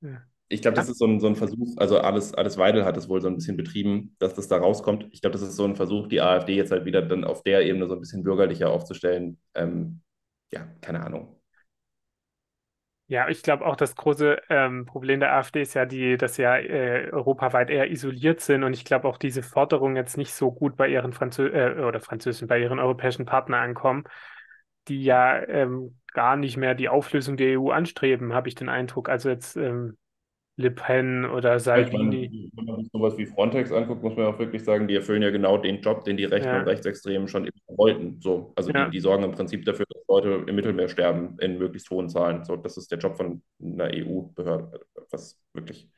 [0.00, 0.22] Ja.
[0.48, 3.08] Ich glaube, das ist so ein, so ein Versuch, also alles, alles Weidel hat es
[3.08, 5.08] wohl so ein bisschen betrieben, dass das da rauskommt.
[5.12, 7.62] Ich glaube, das ist so ein Versuch, die AfD jetzt halt wieder dann auf der
[7.66, 9.40] Ebene so ein bisschen bürgerlicher aufzustellen.
[9.54, 10.02] Ähm,
[10.52, 11.35] ja, keine Ahnung.
[13.08, 16.42] Ja, ich glaube auch, das große ähm, Problem der AfD ist ja die, dass sie
[16.42, 20.50] ja äh, europaweit eher isoliert sind und ich glaube auch diese Forderungen jetzt nicht so
[20.50, 24.04] gut bei ihren Franzö äh, oder französischen, bei ihren europäischen Partnern ankommen,
[24.88, 29.08] die ja ähm, gar nicht mehr die Auflösung der EU anstreben, habe ich den Eindruck.
[29.08, 29.96] Also jetzt ähm,
[30.58, 32.50] Le Pen oder meine, Salvini.
[32.54, 35.30] wenn man sich sowas wie Frontex anguckt, muss man auch wirklich sagen, die erfüllen ja
[35.30, 38.20] genau den Job, den die Rechten und Ja, Rechtsextremen schon immer wollten.
[38.22, 41.58] So, also die, ja, die sorgen im Prinzip dafür, dass Leute im Mittelmeer sterben in
[41.58, 42.42] möglichst hohen Zahlen.
[42.44, 45.90] So, das ist der Job von einer EU-Behörde, was wirklich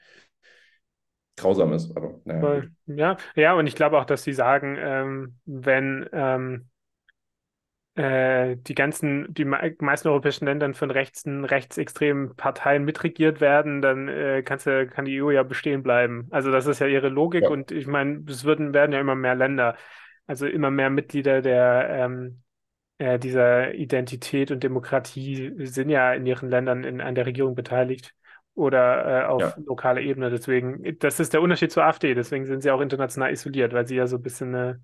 [1.37, 1.97] grausam ist.
[1.97, 2.64] Aber naja.
[2.87, 6.68] Ja, ja, und ich glaube auch, dass sie sagen, ähm, wenn ähm,
[7.98, 14.08] äh, die ganzen, die me- meisten europäischen Ländern von rechten, rechtsextremen Parteien mitregiert werden, dann
[14.08, 16.28] äh, kannst du, kann die EU ja bestehen bleiben.
[16.30, 19.14] Also das ist ja ihre Logik Ja, und ich meine, es würden, werden ja immer
[19.16, 19.76] mehr Länder,
[20.26, 22.42] also immer mehr Mitglieder der ähm,
[22.98, 28.14] äh, dieser Identität und Demokratie sind ja in ihren Ländern in, an der Regierung beteiligt
[28.54, 29.56] oder äh, auf ja.
[29.56, 30.30] lokaler Ebene.
[30.30, 32.14] Deswegen, das ist der Unterschied zur AfD.
[32.14, 34.74] Deswegen sind sie auch international isoliert, weil sie ja so ein bisschen, äh,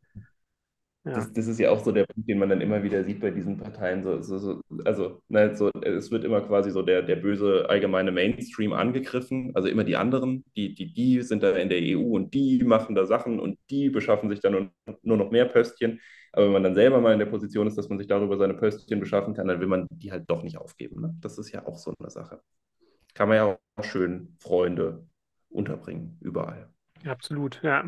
[1.04, 3.20] ja, Das, das ist ja auch so der Punkt, den man dann immer wieder sieht
[3.20, 4.02] bei diesen Parteien.
[4.02, 8.10] So, so, so, also, ne, so, es wird immer quasi so der, der böse allgemeine
[8.10, 9.52] Mainstream angegriffen.
[9.54, 12.94] Also immer die anderen, die, die, die sind da in der EU und die machen
[12.94, 14.70] da Sachen und die beschaffen sich dann nur,
[15.02, 16.00] nur noch mehr Pöstchen.
[16.32, 18.54] Aber wenn man dann selber mal in der Position ist, dass man sich darüber seine
[18.54, 21.00] Pöstchen beschaffen kann, dann will man die halt doch nicht aufgeben.
[21.00, 21.14] Ne?
[21.20, 22.40] Das ist ja auch so eine Sache.
[23.14, 25.06] Kann man ja auch schön Freunde
[25.48, 26.68] unterbringen, überall.
[27.06, 27.84] absolut, ja.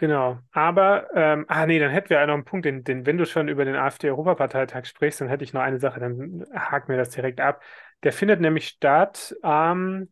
[0.00, 0.38] Genau.
[0.52, 3.26] Aber, ähm, ah nee, dann hätten wir ja noch einen Punkt, den, den, wenn du
[3.26, 7.10] schon über den AfD-Europaparteitag sprichst, dann hätte ich noch eine Sache, dann haken wir das
[7.10, 7.62] direkt ab.
[8.02, 10.08] Der findet nämlich statt am,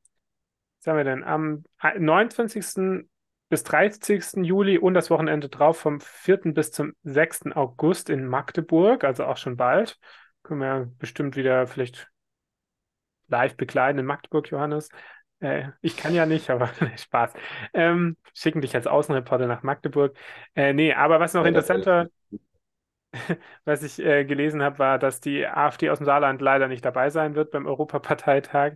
[0.78, 1.64] was haben wir denn, am
[1.98, 3.08] 29.
[3.48, 4.44] bis 30.
[4.44, 6.52] Juli und das Wochenende drauf vom 4.
[6.52, 7.56] bis zum 6.
[7.56, 9.98] August in Magdeburg, also auch schon bald.
[10.42, 12.10] Können wir bestimmt wieder vielleicht
[13.28, 14.90] live bekleiden in Magdeburg, Johannes.
[15.40, 17.32] Äh, ich kann ja nicht, aber Spaß.
[17.74, 20.16] Ähm, schicken dich als Außenreporter nach Magdeburg.
[20.54, 22.08] Äh, nee, aber was noch Ja, interessanter,
[23.64, 27.10] was ich äh, gelesen habe, war, dass die AfD aus dem Saarland leider nicht dabei
[27.10, 28.74] sein wird beim Europaparteitag,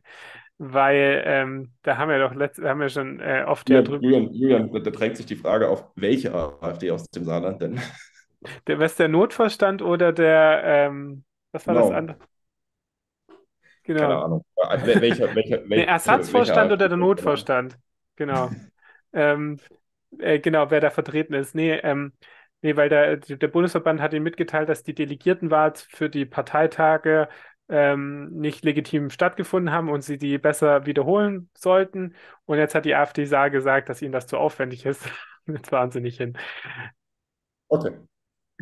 [0.58, 4.04] weil ähm, da haben wir doch letzt, haben wir schon äh, oft ja Julian, drüber.
[4.04, 7.80] Julian, Julian, da drängt sich die Frage auf, welche AfD aus dem Saarland denn?
[8.66, 11.90] Der, was der Notvorstand oder der, ähm, was war das
[13.82, 14.24] Genau, keine.
[14.24, 14.44] Ahnung.
[14.56, 16.98] Wel- Welcher, welcher, Der welche, welche Ersatzvorstand oder AfD der?
[16.98, 17.78] Notvorstand?
[18.16, 18.50] Genau.
[19.12, 19.58] Ähm,
[20.18, 21.54] äh, genau, wer da vertreten ist.
[21.54, 22.12] Nee, ähm,
[22.62, 27.28] nee, weil der, der Bundesverband hat ihm mitgeteilt, dass die Delegiertenwahl für die Parteitage
[27.68, 32.14] ähm, nicht legitim stattgefunden haben und sie die besser wiederholen sollten.
[32.44, 35.04] Und jetzt hat die AfD Saar gesagt, dass ihnen das zu aufwendig ist.
[35.46, 36.38] Jetzt waren sie nicht hin.
[37.70, 37.92] Okay.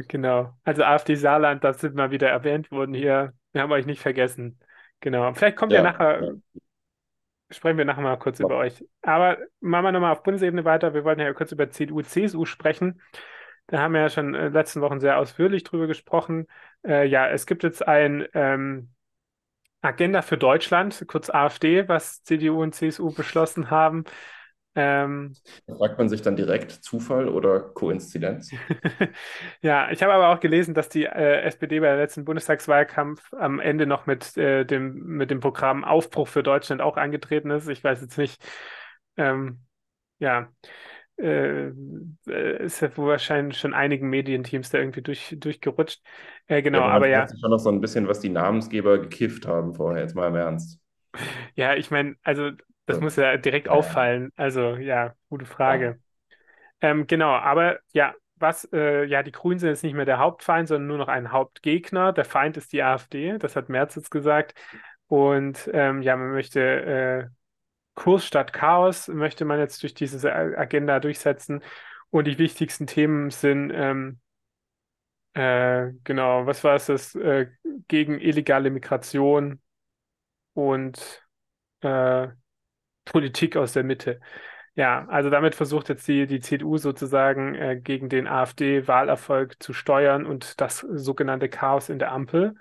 [0.09, 0.56] Genau.
[0.64, 3.35] Also AfD Saarland, das sind mal wieder erwähnt worden hier.
[3.52, 4.59] Wir haben euch nicht vergessen.
[5.00, 5.32] Genau.
[5.34, 6.32] Vielleicht kommt ja Ja, nachher ja.
[7.50, 8.84] sprechen wir nachher mal kurz über euch.
[9.02, 10.94] Aber machen wir nochmal auf Bundesebene weiter.
[10.94, 13.00] Wir wollten ja kurz über CDU, CSU sprechen.
[13.66, 16.46] Da haben wir ja schon in den letzten Wochen sehr ausführlich drüber gesprochen.
[16.86, 18.90] Äh, ja, es gibt jetzt ein ähm,
[19.82, 24.04] Agenda für Deutschland, kurz AfD, was CDU und CSU beschlossen haben.
[24.76, 25.35] Ähm,
[25.66, 28.52] da fragt man sich dann direkt Zufall oder Koinzidenz?
[29.62, 33.59] ja, ich habe aber auch gelesen, dass die äh, SPD bei der letzten Bundestagswahlkampf am
[33.59, 37.68] Ende noch mit, äh, dem, mit dem Programm Aufbruch für Deutschland auch angetreten ist.
[37.68, 38.40] Ich weiß jetzt nicht,
[39.16, 39.61] ähm,
[40.20, 40.48] ja,
[41.20, 41.70] äh,
[42.61, 46.00] ist ja wohl wahrscheinlich schon einigen Medienteams da irgendwie durch, durchgerutscht.
[46.46, 47.26] Äh, genau, ja, aber ja.
[47.28, 50.80] schon noch so ein bisschen, was die Namensgeber gekifft haben vorher, jetzt mal im Ernst.
[51.56, 52.52] Ja, ich meine, also
[52.90, 53.72] das muss ja direkt ja.
[53.72, 54.31] auffallen.
[54.37, 55.98] Also ja, gute Frage.
[56.81, 56.90] Ja.
[56.90, 60.68] Ähm, genau, aber ja, was, äh, ja, die Grünen sind jetzt nicht mehr der Hauptfeind,
[60.68, 62.12] sondern nur noch ein Hauptgegner.
[62.12, 64.55] Der Feind ist die AfD, das hat Merz jetzt gesagt.
[65.07, 67.29] Und ähm, ja, man möchte äh,
[67.94, 71.62] Kurs statt Chaos, möchte man jetzt durch diese Agenda durchsetzen.
[72.11, 74.20] Und die wichtigsten Themen sind, ähm,
[75.35, 77.48] äh, genau, was war es, das, äh,
[77.88, 79.61] gegen illegale Migration
[80.55, 81.24] und
[81.83, 82.29] äh,
[83.04, 84.20] Politik aus der Mitte.
[84.74, 90.26] Ja, also damit versucht jetzt die, die CDU sozusagen äh, gegen den AfD-Wahlerfolg zu steuern
[90.26, 92.54] und das sogenannte Chaos in der Ampel.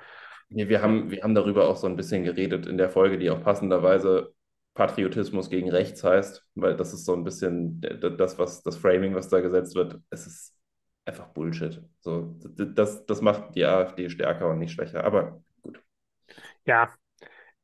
[0.50, 3.30] Nee, wir haben, wir haben darüber auch so ein bisschen geredet in der Folge, die
[3.30, 4.34] auch passenderweise
[4.74, 9.30] Patriotismus gegen rechts heißt, weil das ist so ein bisschen das, was das Framing, was
[9.30, 10.56] da gesetzt wird, es ist
[11.06, 11.82] einfach Bullshit.
[12.00, 15.82] So, das, das macht die AfD stärker und nicht schwächer, aber gut.
[16.66, 16.90] Ja,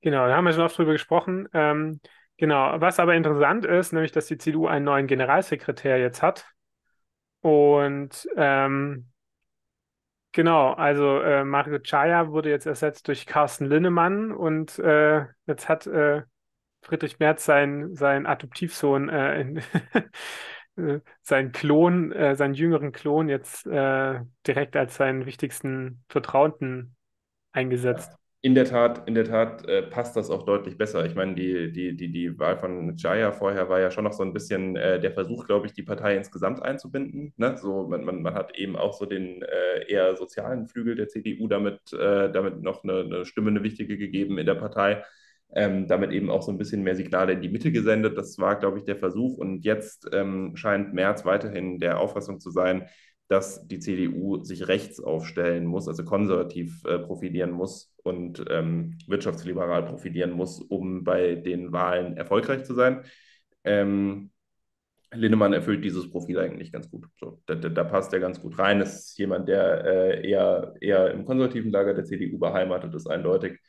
[0.02, 1.48] genau, da haben wir schon oft drüber gesprochen.
[1.54, 2.00] Ähm,
[2.38, 6.46] Genau, was aber interessant ist, nämlich, dass die CDU einen neuen Generalsekretär jetzt hat.
[7.42, 9.12] Und ähm,
[10.32, 15.88] genau, also äh, Mario Chaya wurde jetzt ersetzt durch Carsten Linnemann und äh, jetzt hat
[15.88, 16.24] äh,
[16.82, 19.58] Friedrich Merz seinen sein Adoptivsohn, äh, in,
[20.78, 26.96] äh, seinen Klon, äh, seinen jüngeren Klon jetzt direkt als seinen wichtigsten Vertrauten
[27.54, 28.12] eingesetzt
[28.46, 31.04] in der Tat, in der Tat äh, passt das auch deutlich besser.
[31.08, 34.22] Ich meine, die, die, die, die Wahl von Jaya vorher war ja schon noch so
[34.22, 37.34] ein bisschen äh, der Versuch, glaube ich, die Partei insgesamt einzubinden.
[37.38, 37.58] Ne?
[37.58, 41.48] So, man, man, man hat eben auch so den äh, eher sozialen Flügel der CDU
[41.48, 45.04] damit, äh, damit noch eine, eine, Stimme, eine wichtige gegeben in der Partei.
[45.56, 48.16] Ähm, damit eben auch so ein bisschen mehr Signale in die Mitte gesendet.
[48.16, 49.40] Das war, glaube ich, der Versuch.
[49.40, 52.88] Und jetzt ähm, scheint Merz weiterhin der Auffassung zu sein,
[53.28, 59.86] dass die CDU sich rechts aufstellen muss, also konservativ äh, profilieren muss und ähm, wirtschaftsliberal
[59.86, 63.04] profilieren muss, um bei den Wahlen erfolgreich zu sein.
[63.64, 64.30] Ähm,
[65.12, 67.08] Lindemann erfüllt dieses Profil eigentlich ganz gut.
[67.20, 68.82] So, da, da, passt er ganz gut rein.
[68.82, 73.60] Es ist jemand, der äh, eher, eher im konservativen Lager der CDU beheimatet ist, eindeutig.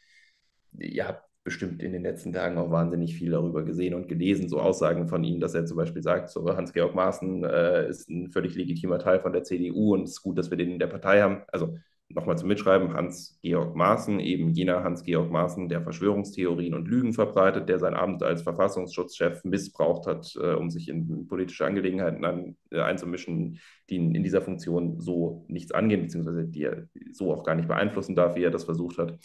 [0.78, 4.60] Ihr habt bestimmt in den letzten Tagen auch wahnsinnig viel darüber gesehen und gelesen, so
[4.60, 8.56] Aussagen von ihm, dass er zum Beispiel sagt, so Hans-Georg Maaßen äh, ist ein völlig
[8.56, 11.22] legitimer Teil von der CDU und es ist gut, dass wir den in der Partei
[11.22, 11.42] haben.
[11.52, 11.78] Also
[12.08, 17.78] nochmal zum Mitschreiben, Hans-Georg Maaßen, eben jener Hans-Georg Maaßen, der Verschwörungstheorien und Lügen verbreitet, der
[17.78, 23.60] sein Amt als Verfassungsschutzchef missbraucht hat, äh, um sich in politische Angelegenheiten an, äh, einzumischen,
[23.88, 27.68] die in, in dieser Funktion so nichts angehen, beziehungsweise die er so auch gar nicht
[27.68, 29.16] beeinflussen darf, wie er das versucht hat.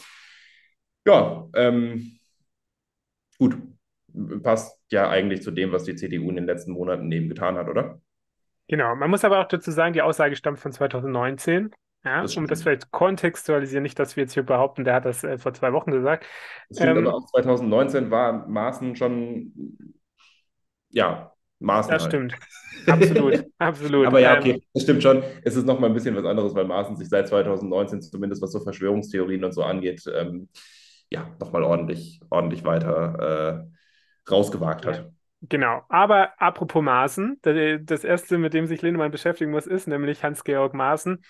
[1.06, 2.20] Ja, ähm,
[3.38, 3.58] gut.
[4.44, 7.70] Passt ja eigentlich zu dem, was die CDU in den letzten Monaten eben getan hat,
[7.70, 8.02] oder?
[8.68, 8.96] Genau.
[8.96, 11.72] Man muss aber auch dazu sagen, die Aussage stammt von 2019.
[12.04, 15.24] Ja, das um das vielleicht kontextualisieren, nicht, dass wir jetzt hier behaupten, der hat das
[15.24, 16.26] äh, vor zwei Wochen gesagt.
[16.70, 19.54] Das stimmt, ähm, aber auch 2019 war Maaßen schon,
[20.90, 21.92] ja, Maaßen.
[21.92, 22.12] Das halt.
[22.12, 22.36] stimmt.
[22.88, 24.08] Absolut, absolut.
[24.08, 25.24] Aber ja, okay, ähm, das stimmt schon.
[25.44, 28.60] Es ist nochmal ein bisschen was anderes, weil Maaßen sich seit 2019, zumindest was so
[28.60, 30.50] Verschwörungstheorien und so angeht, ähm,
[31.12, 33.68] ja, nochmal ordentlich, ordentlich weiter
[34.28, 34.96] äh, rausgewagt hat.
[34.96, 35.10] Ja,
[35.42, 35.84] genau.
[35.90, 41.22] Aber apropos Maaßen, das erste, mit dem sich Lindemann beschäftigen muss, ist nämlich Hans-Georg Maaßen.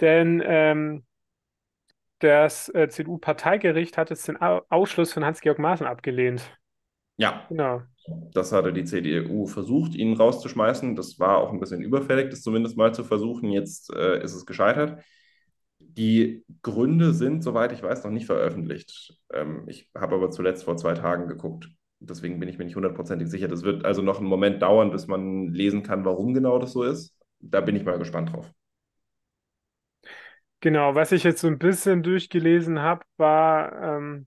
[0.00, 1.04] Denn ähm,
[2.20, 6.56] das äh, CDU-Parteigericht hat jetzt den Ausschluss von Hans-Georg Maaßen abgelehnt.
[7.16, 7.46] Ja.
[7.48, 7.82] Genau.
[8.32, 10.96] Das hatte die CDU versucht, ihn rauszuschmeißen.
[10.96, 13.50] Das war auch ein bisschen überfällig, das zumindest mal zu versuchen.
[13.50, 15.02] Jetzt äh, ist es gescheitert.
[15.96, 19.14] Die Gründe sind, soweit ich weiß, noch nicht veröffentlicht.
[19.32, 21.68] Ähm, ich habe aber zuletzt vor zwei Tagen geguckt.
[22.00, 23.48] Deswegen bin ich mir nicht hundertprozentig sicher.
[23.48, 26.82] Das wird also noch einen Moment dauern, bis man lesen kann, warum genau das so
[26.82, 27.14] ist.
[27.40, 28.50] Da bin ich mal gespannt drauf.
[30.60, 34.26] Genau, was ich jetzt so ein bisschen durchgelesen habe, war, ähm,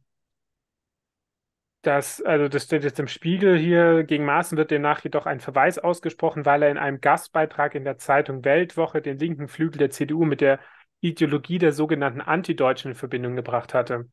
[1.84, 5.78] dass, also das steht jetzt im Spiegel hier, gegen Maaßen wird demnach jedoch ein Verweis
[5.78, 10.23] ausgesprochen, weil er in einem Gastbeitrag in der Zeitung Weltwoche den linken Flügel der CDU
[10.26, 10.60] mit der
[11.04, 14.10] Ideologie der sogenannten Antideutschen in Verbindung gebracht hatte.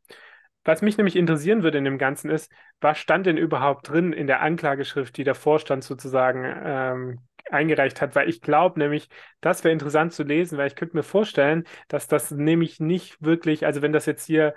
[0.64, 4.26] was mich nämlich interessieren würde in dem Ganzen ist, was stand denn überhaupt drin in
[4.26, 9.08] der Anklageschrift, die der Vorstand sozusagen ähm, eingereicht hat, weil ich glaube nämlich,
[9.40, 13.64] das wäre interessant zu lesen, weil ich könnte mir vorstellen, dass das nämlich nicht wirklich,
[13.66, 14.54] also wenn das jetzt hier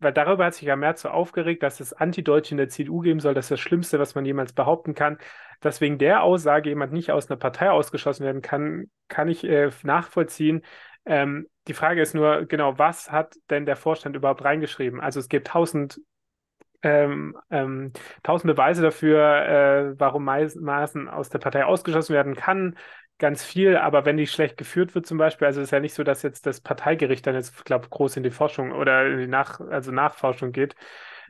[0.00, 3.20] weil darüber hat sich ja Merz so aufgeregt, dass es Antideutsche in der CDU geben
[3.20, 3.34] soll.
[3.34, 5.18] Das ist das Schlimmste, was man jemals behaupten kann.
[5.60, 9.70] Dass wegen der Aussage jemand nicht aus einer Partei ausgeschlossen werden kann, kann ich äh,
[9.82, 10.62] nachvollziehen.
[11.04, 15.00] Ähm, die Frage ist nur, genau, was hat denn der Vorstand überhaupt reingeschrieben?
[15.00, 16.00] Also es gibt tausend
[16.82, 17.92] ähm, ähm,
[18.24, 22.74] tausend Beweise dafür, äh, warum Maaßen aus der Partei ausgeschlossen werden kann
[23.20, 26.02] ganz viel, aber wenn die schlecht geführt wird zum Beispiel, also ist ja nicht so,
[26.02, 29.60] dass jetzt das Parteigericht dann jetzt, glaube groß in die Forschung oder in die Nach
[29.60, 30.74] also Nachforschung geht.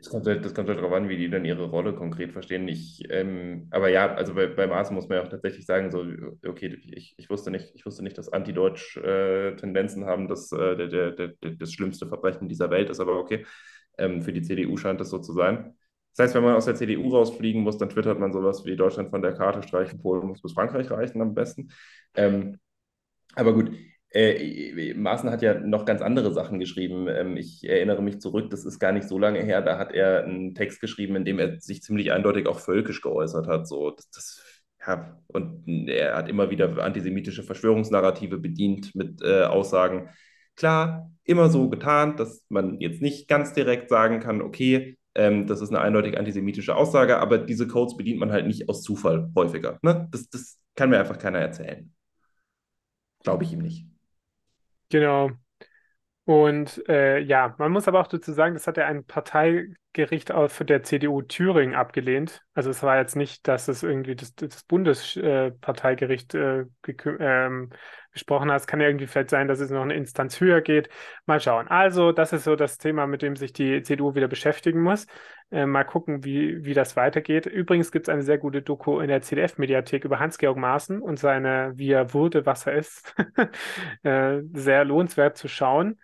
[0.01, 2.67] Das kommt, halt, das kommt halt darauf an, wie die dann ihre Rolle konkret verstehen.
[2.69, 6.07] Ich, ähm, aber ja, also bei, bei Maaßen muss man ja auch tatsächlich sagen, so,
[6.49, 10.89] okay, ich, ich wusste nicht, ich wusste nicht, dass Antideutsch äh, haben, dass äh, der,
[10.89, 13.45] der, der, das schlimmste Verbrechen dieser Welt ist, aber okay,
[13.99, 15.75] ähm, für die CDU scheint das so zu sein.
[16.17, 19.11] Das heißt, wenn man aus der CDU rausfliegen muss, dann twittert man sowas wie Deutschland
[19.11, 21.71] von der Karte streichen, Polen muss bis Frankreich reichen am besten.
[22.15, 22.59] Ähm,
[23.35, 23.71] aber gut,
[24.13, 27.07] äh, Maaßen hat ja noch ganz andere Sachen geschrieben.
[27.09, 30.25] Ähm, ich erinnere mich zurück, das ist gar nicht so lange her, da hat er
[30.25, 33.69] einen Text geschrieben, in dem er sich ziemlich eindeutig auch völkisch geäußert hat.
[33.69, 34.43] So, das, das
[34.87, 40.09] ja, und er hat immer wieder antisemitische Verschwörungsnarrative bedient mit äh, Aussagen.
[40.57, 45.61] Klar, immer so getan, dass man jetzt nicht ganz direkt sagen kann, okay, ähm, das
[45.61, 49.79] ist eine eindeutig antisemitische Aussage, aber diese Codes bedient man halt nicht aus Zufall häufiger.
[49.83, 50.09] Ne?
[50.11, 51.93] Das, das kann mir einfach keiner erzählen.
[53.23, 53.87] Glaube ich ihm nicht.
[54.91, 55.31] Genau.
[56.25, 60.65] Und äh, ja, man muss aber auch dazu sagen, das hat ja ein Parteigericht für
[60.65, 62.43] der CDU Thüringen abgelehnt.
[62.55, 66.67] Also es war jetzt nicht, dass es irgendwie das, das Bundesparteigericht äh,
[67.19, 67.71] ähm,
[68.13, 68.61] gesprochen hat.
[68.61, 70.89] Es kann ja irgendwie vielleicht sein, dass es noch eine Instanz höher geht.
[71.27, 71.67] Mal schauen.
[71.69, 75.07] Also, das ist so das Thema, mit dem sich die CDU wieder beschäftigen muss.
[75.53, 77.47] Äh, mal gucken, wie, wie das weitergeht.
[77.47, 81.73] Übrigens gibt es eine sehr gute Doku in der CDF-Mediathek über Hans-Georg Maaßen und seine,
[81.77, 83.15] wie er wurde, was er ist.
[84.05, 85.99] äh, sehr lohnenswert zu schauen.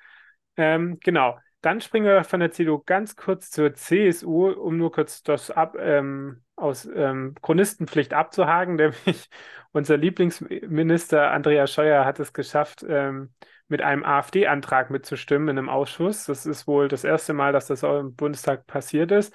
[0.56, 1.38] Ähm, genau.
[1.61, 5.76] Dann springen wir von der CDU ganz kurz zur CSU, um nur kurz das ab,
[5.78, 9.28] ähm, aus ähm, Chronistenpflicht abzuhaken, nämlich
[9.72, 13.32] unser Lieblingsminister Andreas Scheuer hat es geschafft, ähm,
[13.68, 16.24] mit einem AfD-Antrag mitzustimmen in einem Ausschuss.
[16.26, 19.35] Das ist wohl das erste Mal, dass das auch im Bundestag passiert ist,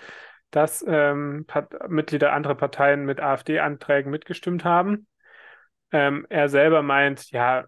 [0.51, 1.45] dass ähm,
[1.87, 5.07] Mitglieder anderer Parteien mit AfD-Anträgen mitgestimmt haben.
[5.91, 7.65] Ähm, er selber meint, ja,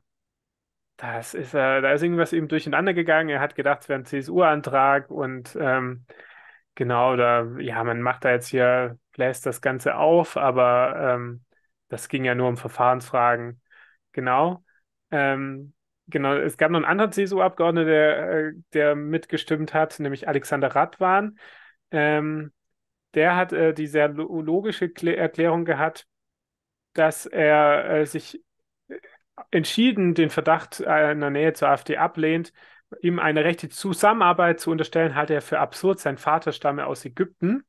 [0.97, 3.29] das ist, äh, da ist irgendwas eben durcheinander gegangen.
[3.29, 6.05] Er hat gedacht, es wäre ein CSU-Antrag und ähm,
[6.75, 11.43] genau, da, ja, man macht da jetzt hier, bläst das Ganze auf, aber ähm,
[11.89, 13.61] das ging ja nur um Verfahrensfragen.
[14.13, 14.63] Genau.
[15.11, 15.73] Ähm,
[16.07, 21.37] genau, es gab noch einen anderen CSU-Abgeordneten, der, äh, der mitgestimmt hat, nämlich Alexander Radwan.
[21.91, 22.51] Ähm,
[23.13, 26.07] der hat äh, die sehr logische Erklärung gehabt,
[26.93, 28.41] dass er äh, sich
[29.51, 32.53] entschieden den Verdacht einer Nähe zur AfD ablehnt,
[33.01, 35.99] ihm eine rechte Zusammenarbeit zu unterstellen, halte er für absurd.
[35.99, 37.63] Sein Vater stamme aus Ägypten.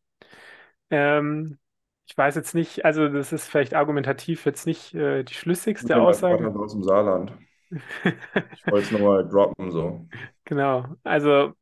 [0.90, 1.58] Ähm,
[2.06, 6.46] ich weiß jetzt nicht, also das ist vielleicht argumentativ jetzt nicht äh, die schlüssigste Aussage.
[6.48, 7.32] aus dem Saarland.
[7.74, 10.06] Ich wollte es nochmal droppen, so.
[10.44, 11.52] Genau, also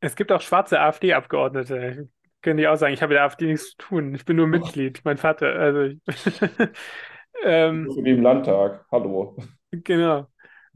[0.00, 2.08] es gibt auch schwarze AfD-Abgeordnete.
[2.42, 4.48] Können die auch sagen, ich habe mit der AfD nichts zu tun, ich bin nur
[4.48, 5.54] Mitglied, mein Vater.
[5.54, 5.94] Also
[7.44, 9.36] ähm, Für den Landtag, hallo.
[9.70, 10.26] Genau.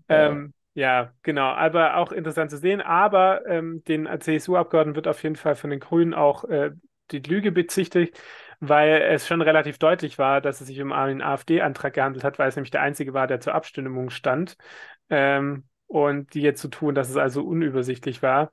[0.09, 0.29] Ja.
[0.29, 1.49] Ähm, ja, genau.
[1.49, 2.81] Aber auch interessant zu sehen.
[2.81, 6.71] Aber ähm, den CSU-Abgeordneten wird auf jeden Fall von den Grünen auch äh,
[7.11, 8.21] die Lüge bezichtigt,
[8.61, 12.49] weil es schon relativ deutlich war, dass es sich um einen AfD-Antrag gehandelt hat, weil
[12.49, 14.57] es nämlich der einzige war, der zur Abstimmung stand.
[15.11, 18.53] Ähm, und die jetzt zu so tun, dass es also unübersichtlich war.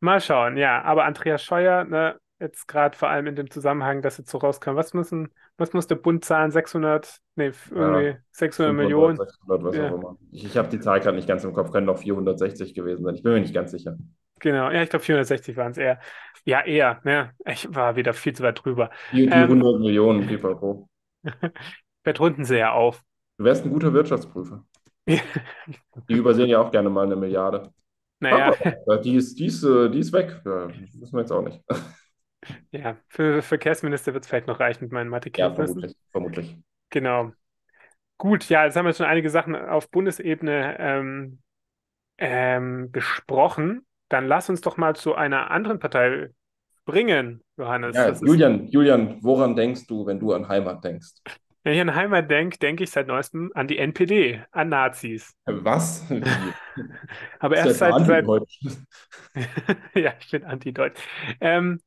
[0.00, 0.82] Mal schauen, ja.
[0.82, 4.76] Aber Andreas Scheuer, ne, jetzt gerade vor allem in dem Zusammenhang, dass jetzt so rauskam,
[4.76, 6.50] was müssen, was muss der Bund zahlen?
[6.50, 9.16] 600, nee, irgendwie ja, 600 Millionen.
[9.16, 9.90] 600, was ja.
[9.90, 10.18] auch immer.
[10.30, 13.14] Ich, ich habe die Zahl gerade nicht ganz im Kopf, können noch 460 gewesen sein.
[13.14, 13.96] Ich bin mir nicht ganz sicher.
[14.40, 16.00] Genau, ja, ich glaube 460 waren es eher.
[16.44, 17.32] Ja, eher, ne?
[17.46, 18.90] Ich war wieder viel zu weit drüber.
[19.12, 20.88] Die, die ähm, 100 Millionen, pipapo.
[22.02, 23.02] Vielleicht runden sie ja auf.
[23.38, 24.64] Du wärst ein guter Wirtschaftsprüfer.
[25.06, 27.72] die übersehen ja auch gerne mal eine Milliarde.
[28.20, 28.54] Naja.
[28.86, 30.40] Aber, die, ist, die, ist, äh, die ist weg.
[30.44, 31.60] Ja, das wissen wir jetzt auch nicht.
[32.72, 35.80] Ja, für Verkehrsminister wird es vielleicht noch reichen mit meinen Mathekenntnissen.
[35.80, 36.58] Ja, vermutlich, vermutlich.
[36.90, 37.32] Genau.
[38.18, 41.38] Gut, ja, jetzt haben wir schon einige Sachen auf Bundesebene ähm,
[42.18, 43.86] ähm, besprochen.
[44.08, 46.30] Dann lass uns doch mal zu einer anderen Partei
[46.84, 47.96] bringen, Johannes.
[47.96, 51.14] Ja, Julian, Julian, woran denkst du, wenn du an Heimat denkst?
[51.62, 55.34] Wenn ich an Heimat denke, denke ich seit neuestem an die NPD, an Nazis.
[55.46, 56.04] Was?
[57.38, 58.60] Aber erst seit, seit anti-deutsch.
[59.94, 61.00] ja, ich bin anti-deutsch.
[61.40, 61.80] Ähm,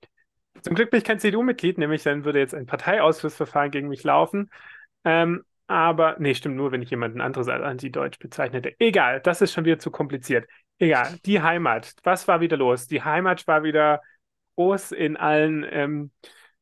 [0.64, 4.50] zum Glück bin ich kein CDU-Mitglied, nämlich dann würde jetzt ein Parteiausschlussverfahren gegen mich laufen.
[5.06, 8.74] Ähm, aber, nee, stimmt nur, wenn ich jemanden anderes als anti-deutsch bezeichnete.
[8.80, 10.48] Egal, das ist schon wieder zu kompliziert.
[10.80, 11.96] Egal, die Heimat.
[12.04, 12.88] Was war wieder los?
[12.88, 14.02] Die Heimat war wieder
[14.56, 16.12] groß in allen ähm,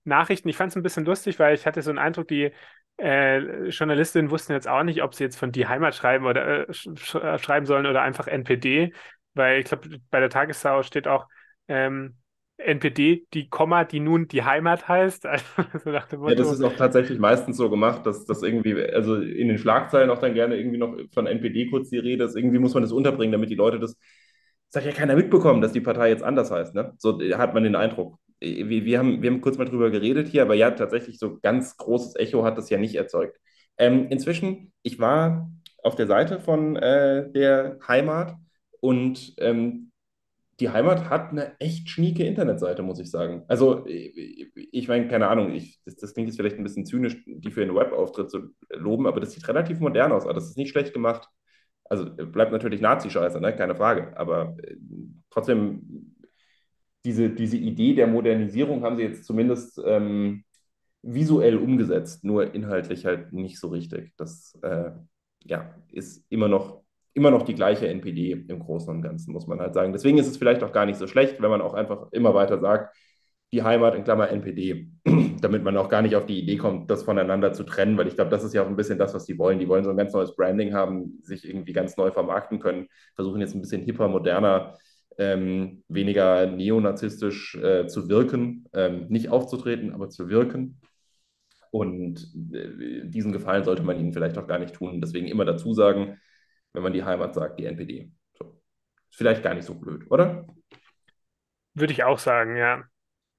[0.06, 0.48] Nachrichten.
[0.50, 2.52] Ich fand es ein bisschen lustig, weil ich hatte so einen Eindruck, die
[2.98, 6.74] äh, Journalistinnen wussten jetzt auch nicht, ob sie jetzt von die Heimat schreiben oder äh,
[6.74, 8.94] sch sch schreiben sollen oder einfach NPD,
[9.34, 11.28] weil ich glaube, bei der Tagesschau steht auch
[11.68, 12.16] ähm,
[12.58, 15.26] NPD, die Komma, die nun die Heimat heißt.
[15.74, 19.16] Also nach dem Ja, das ist auch tatsächlich meistens so gemacht, dass das irgendwie, also
[19.16, 22.36] in den Schlagzeilen auch dann gerne irgendwie noch von NPD kurz die Rede ist.
[22.36, 23.98] Irgendwie muss man das unterbringen, damit die Leute das,
[24.72, 26.74] das hat ja keiner mitbekommen, dass die Partei jetzt anders heißt.
[26.76, 26.94] Ne?
[26.98, 28.18] So hat man den Eindruck.
[28.40, 31.78] Wir, wir, haben, wir haben kurz mal drüber geredet hier, aber ja, tatsächlich so ganz
[31.78, 33.40] großes Echo hat das ja nicht erzeugt.
[33.78, 35.50] Ähm, inzwischen, ich war
[35.84, 38.36] auf der Seite von äh, der Heimat
[38.80, 39.85] und ähm,
[40.60, 43.44] die Heimat hat eine echt schnieke Internetseite, muss ich sagen.
[43.48, 47.52] Also, ich meine, keine Ahnung, ich, das, das, klingt jetzt vielleicht ein bisschen zynisch, die
[47.52, 50.24] für einen Webauftritt zu loben, aber das sieht relativ modern aus.
[50.24, 51.28] Also, das ist nicht schlecht gemacht.
[51.84, 53.56] Also, bleibt natürlich Nazi-Scheiße, ne?
[53.56, 54.18] keine Frage.
[54.18, 54.76] Aber äh,
[55.30, 56.16] trotzdem,
[57.04, 60.46] diese, diese Idee der Modernisierung haben sie jetzt zumindest ähm,
[61.02, 64.14] visuell umgesetzt, nur inhaltlich halt nicht so richtig.
[64.18, 64.92] Das äh,
[65.44, 66.85] ja, ist immer noch
[67.16, 69.94] immer noch die gleiche NPD im Großen und Ganzen, muss man halt sagen.
[69.94, 72.60] Deswegen ist es vielleicht auch gar nicht so schlecht, wenn man auch einfach immer weiter
[72.60, 72.96] sagt,
[73.54, 74.90] die Heimat in Klammer NPD,
[75.42, 78.16] damit man auch gar nicht auf die Idee kommt, das voneinander zu trennen, weil ich
[78.16, 79.60] glaube, das ist ja auch ein bisschen das, was die wollen.
[79.60, 83.40] Die wollen so ein ganz neues Branding haben, sich irgendwie ganz neu vermarkten können, versuchen
[83.40, 84.78] jetzt ein bisschen hipper, moderner,
[85.18, 90.82] ähm, weniger neonazistisch äh, zu wirken, ähm, nicht aufzutreten, aber zu wirken.
[91.72, 95.00] Und äh, diesen Gefallen sollte man ihnen vielleicht auch gar nicht tun.
[95.00, 96.18] Deswegen immer dazu sagen,
[96.76, 98.12] wenn man die Heimat sagt, die NPD.
[98.34, 98.60] So.
[99.10, 100.46] Ist vielleicht gar nicht so blöd, oder?
[101.76, 102.84] würde ich auch sagen, ja.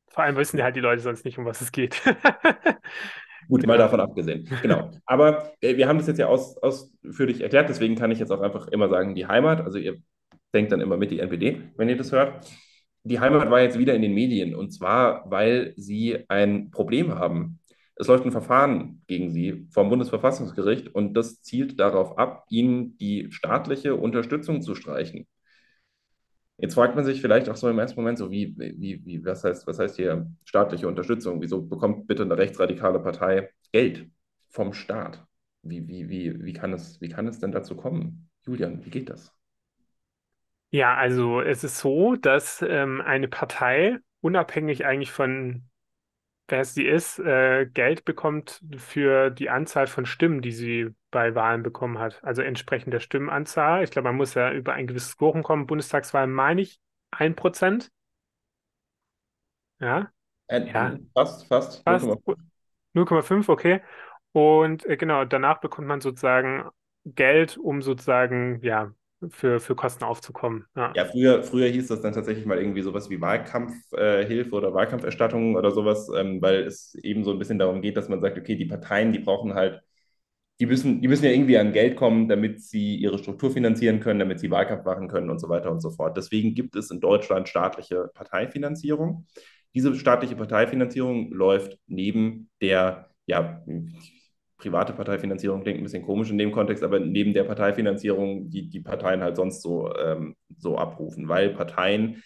[0.08, 2.02] Vor allem wissen ja halt die Leute sonst nicht, um was es geht.
[3.48, 3.72] Gut, Genau.
[3.72, 4.48] mal davon abgesehen.
[4.62, 4.90] Genau.
[5.04, 8.40] Aber äh, wir haben das jetzt ja aus, ausführlich erklärt, deswegen kann ich jetzt auch
[8.40, 9.96] einfach immer sagen, die Heimat, also ihr
[10.54, 12.46] denkt dann immer mit die NPD, wenn ihr das hört.
[13.04, 17.60] Die Heimat war jetzt wieder in den Medien und zwar, weil sie ein Problem haben.
[17.96, 23.32] Es läuft ein Verfahren gegen sie vom Bundesverfassungsgericht und das zielt darauf ab, ihnen die
[23.32, 25.26] staatliche Unterstützung zu streichen.
[26.58, 29.44] Jetzt fragt man sich vielleicht auch so im ersten Moment so, wie, wie, wie, was
[29.44, 31.40] heißt, was heißt hier staatliche Unterstützung?
[31.42, 34.10] Wieso bekommt bitte eine rechtsradikale Partei Geld
[34.48, 35.26] vom Staat?
[35.62, 38.30] Wie, wie, wie, wie kann es, wie kann es denn dazu kommen?
[38.46, 39.32] Julian, wie geht das?
[40.70, 45.68] Ja, also es ist so, dass ähm, eine Partei unabhängig eigentlich von
[46.48, 51.62] wer sie ist, äh, Geld bekommt für die Anzahl von Stimmen, die sie bei Wahlen
[51.62, 52.22] bekommen hat.
[52.24, 53.82] Also entsprechend der Stimmenanzahl.
[53.84, 55.66] Ich glaube, man muss ja über ein gewisses Quorum kommen.
[55.66, 56.80] Bundestagswahl meine ich
[57.10, 57.90] ein Prozent.
[59.80, 60.12] Ja,
[60.48, 62.38] Äh, ja, fast, fast fast 0,5.
[62.94, 63.82] 0,5, okay.
[64.32, 66.70] Und äh, genau, danach bekommt man sozusagen
[67.04, 68.92] Geld, um sozusagen, ja,
[69.30, 70.66] für, für Kosten aufzukommen.
[70.76, 70.94] Ja.
[70.94, 75.70] Ja, früher, früher hieß das dann tatsächlich mal irgendwie sowas wie Wahlkampfhilfe oder Wahlkampferstattung oder
[75.70, 78.64] sowas, ähm, weil es eben so ein bisschen darum geht, dass man sagt, okay, die
[78.64, 79.82] Parteien, die brauchen halt,
[80.60, 84.20] die müssen, die müssen ja irgendwie an Geld kommen, damit sie ihre Struktur finanzieren können,
[84.20, 86.16] damit sie Wahlkampf machen können und so weiter und so fort.
[86.16, 89.26] Deswegen gibt es in Deutschland staatliche Parteifinanzierung.
[89.74, 93.62] Diese staatliche Parteifinanzierung läuft neben der, ja,
[94.58, 98.80] private Parteifinanzierung klingt ein bisschen komisch in dem Kontext, aber neben der Parteifinanzierung, die die
[98.80, 102.22] Parteien halt sonst so, ähm, so abrufen, weil Parteien,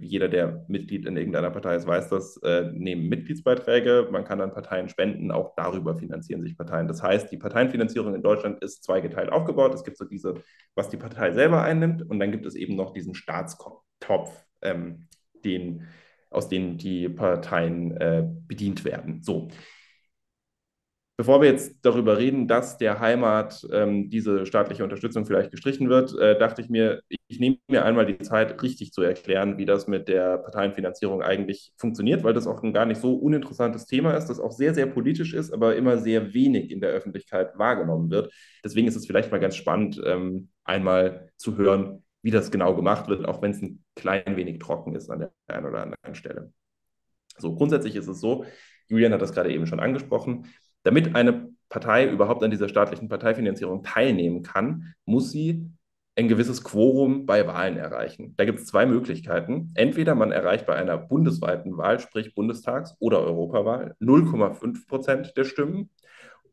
[0.00, 4.52] jeder, der Mitglied in irgendeiner Partei ist, weiß das, äh, nehmen Mitgliedsbeiträge, man kann an
[4.52, 6.88] Parteien spenden, auch darüber finanzieren sich Parteien.
[6.88, 9.72] Das heißt, die Parteienfinanzierung in Deutschland ist zweigeteilt aufgebaut.
[9.72, 10.34] Es gibt so diese,
[10.74, 15.06] was die Partei selber einnimmt, und dann gibt es eben noch diesen Staatstopf, ähm,
[15.44, 15.86] den,
[16.28, 19.22] aus dem die Parteien äh, bedient werden.
[19.22, 19.48] So.
[21.22, 26.18] Bevor wir jetzt darüber reden, dass der Heimat ähm, diese staatliche Unterstützung vielleicht gestrichen wird,
[26.18, 29.86] äh, dachte ich mir, ich nehme mir einmal die Zeit, richtig zu erklären, wie das
[29.86, 34.30] mit der Parteienfinanzierung eigentlich funktioniert, weil das auch ein gar nicht so uninteressantes Thema ist,
[34.30, 38.32] das auch sehr, sehr politisch ist, aber immer sehr wenig in der Öffentlichkeit wahrgenommen wird.
[38.64, 43.06] Deswegen ist es vielleicht mal ganz spannend, ähm, einmal zu hören, wie das genau gemacht
[43.06, 46.52] wird, auch wenn es ein klein wenig trocken ist an der einen oder anderen Stelle.
[47.38, 48.44] So, grundsätzlich ist es so,
[48.88, 50.48] Julian hat das gerade eben schon angesprochen,
[50.82, 55.70] damit eine Partei überhaupt an dieser staatlichen Parteifinanzierung teilnehmen kann, muss sie
[56.14, 58.34] ein gewisses Quorum bei Wahlen erreichen.
[58.36, 59.72] Da gibt es zwei Möglichkeiten.
[59.74, 65.88] Entweder man erreicht bei einer bundesweiten Wahl, sprich Bundestags- oder Europawahl, 0,5 Prozent der Stimmen,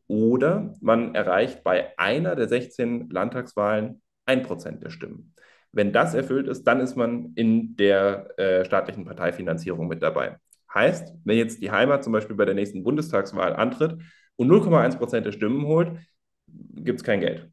[0.06, 5.34] oder man erreicht bei einer der 16 Landtagswahlen 1 Prozent der Stimmen.
[5.72, 10.38] Wenn das erfüllt ist, dann ist man in der äh, staatlichen Parteifinanzierung mit dabei.
[10.74, 13.98] Heißt, wenn jetzt die Heimat zum Beispiel bei der nächsten Bundestagswahl antritt
[14.40, 15.98] und 0,1 Prozent der Stimmen holt,
[16.46, 17.50] gibt es kein Geld.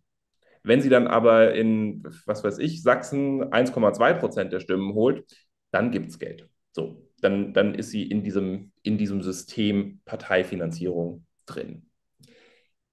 [0.63, 5.25] Wenn sie dann aber in, was weiß ich, Sachsen 1,2 Prozent der Stimmen holt,
[5.71, 6.47] dann gibt es Geld.
[6.71, 11.89] So, dann, dann ist sie in diesem, in diesem System Parteifinanzierung drin.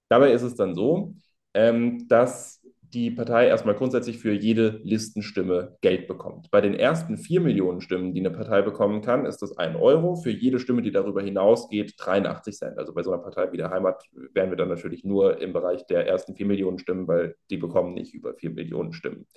[0.09, 1.15] Dabei ist es dann so,
[1.53, 2.64] ähm, dass
[2.95, 6.49] die Partei erstmal grundsätzlich für jede Listenstimme Geld bekommt.
[6.49, 10.15] Bei den ersten 4 Millionen Stimmen, die eine Partei bekommen kann, ist das 1 Euro.
[10.15, 12.77] Für jede Stimme, die darüber hinausgeht, 83 Cent.
[12.77, 14.01] Also bei so einer Partei wie der Heimat
[14.33, 17.93] wären wir dann natürlich nur im Bereich der ersten 4 Millionen Stimmen, weil die bekommen
[17.93, 19.27] nicht über 4 Millionen Stimmen.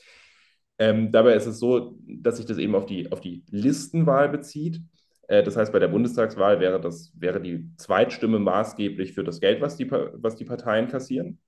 [0.79, 4.81] Ähm, dabei ist es so, dass sich das eben auf die, auf die Listenwahl bezieht.
[5.27, 9.61] Äh, das heißt, bei der Bundestagswahl wäre, das, wäre die Zweitstimme maßgeblich für das Geld,
[9.61, 11.41] was die, was die Parteien kassieren.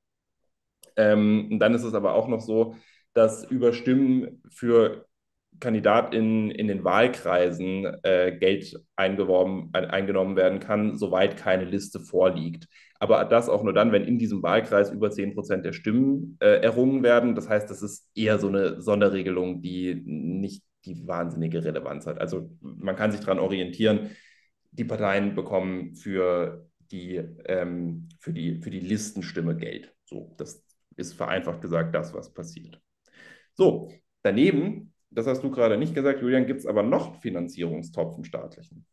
[0.96, 2.76] Ähm, und dann ist es aber auch noch so,
[3.12, 5.06] dass über Stimmen für
[5.58, 12.66] KandidatInnen in den Wahlkreisen äh, Geld eingeworben, ein, eingenommen werden kann, soweit keine Liste vorliegt.
[12.98, 16.60] Aber das auch nur dann, wenn in diesem Wahlkreis über 10 Prozent der Stimmen äh,
[16.62, 17.34] errungen werden.
[17.34, 22.20] Das heißt, das ist eher so eine Sonderregelung, die nicht die wahnsinnige Relevanz hat.
[22.20, 24.10] Also man kann sich daran orientieren,
[24.70, 27.16] die Parteien bekommen für die,
[27.46, 29.94] ähm, für die, für die Listenstimme Geld.
[30.04, 30.64] So, das
[31.00, 32.80] ist vereinfacht gesagt das, was passiert.
[33.54, 33.92] So,
[34.22, 38.86] daneben, das hast du gerade nicht gesagt, Julian, gibt es aber noch Finanzierungstopf im staatlichen.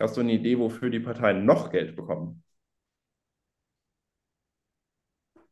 [0.00, 2.42] Hast du eine Idee, wofür die Parteien noch Geld bekommen?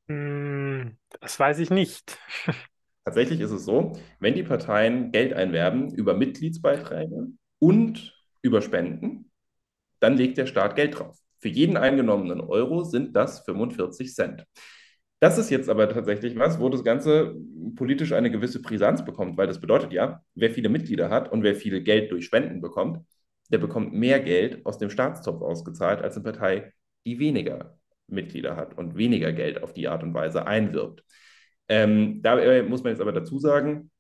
[0.08, 2.18] Hm, das weiß ich nicht.
[3.04, 7.28] Tatsächlich ist es so, wenn die Parteien Geld einwerben über Mitgliedsbeiträge
[7.58, 9.30] und über Spenden,
[10.00, 11.18] dann legt der Staat Geld drauf.
[11.40, 14.46] Für jeden eingenommenen Euro sind das 45 Cent.
[15.20, 17.34] Das ist jetzt aber tatsächlich was, wo das Ganze
[17.74, 21.54] politisch eine gewisse Brisanz bekommt, weil das bedeutet ja, wer viele Mitglieder hat und wer
[21.54, 23.00] viel Geld durch Spenden bekommt,
[23.50, 26.72] der bekommt mehr Geld aus dem Staatstopf ausgezahlt als eine Partei,
[27.06, 31.02] die weniger Mitglieder hat und weniger Geld auf die Art und Weise einwirbt.
[31.68, 33.90] Ähm, da muss man jetzt aber dazu sagen,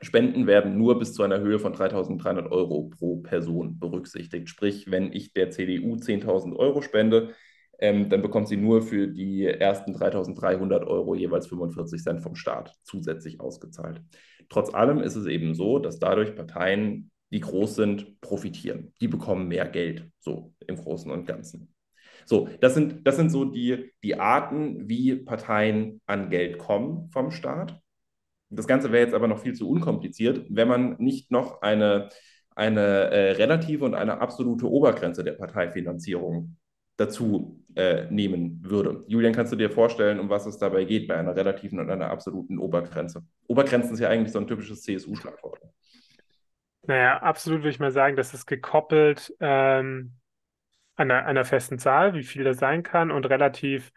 [0.00, 4.48] Spenden werden nur bis zu einer Höhe von 3.300 Euro pro Person berücksichtigt.
[4.48, 7.34] Sprich, wenn ich der CDU 10.000 Euro spende,
[7.78, 12.74] ähm, dann bekommt sie nur für die ersten 3.300 Euro jeweils 45 Cent vom Staat
[12.82, 14.02] zusätzlich ausgezahlt.
[14.48, 18.92] Trotz allem ist es eben so, dass dadurch Parteien, die groß sind, profitieren.
[19.00, 21.74] Die bekommen mehr Geld, so im Großen und Ganzen.
[22.26, 27.30] So, das sind, das sind so die, die Arten, wie Parteien an Geld kommen vom
[27.30, 27.78] Staat.
[28.50, 32.08] Das Ganze wäre jetzt aber noch viel zu unkompliziert, wenn man nicht noch eine,
[32.54, 36.56] eine äh, relative und eine absolute Obergrenze der Parteifinanzierung
[36.96, 39.04] dazu äh, nehmen würde.
[39.08, 42.10] Julian, kannst du dir vorstellen, um was es dabei geht bei einer relativen und einer
[42.10, 43.24] absoluten Obergrenze?
[43.48, 45.60] Obergrenzen ist ja eigentlich so ein typisches CSU-Schlagwort.
[46.86, 50.12] Naja, absolut würde ich mal sagen, das ist gekoppelt ähm,
[50.96, 53.90] an, einer, einer, festen Zahl, wie viel das sein kann und relativ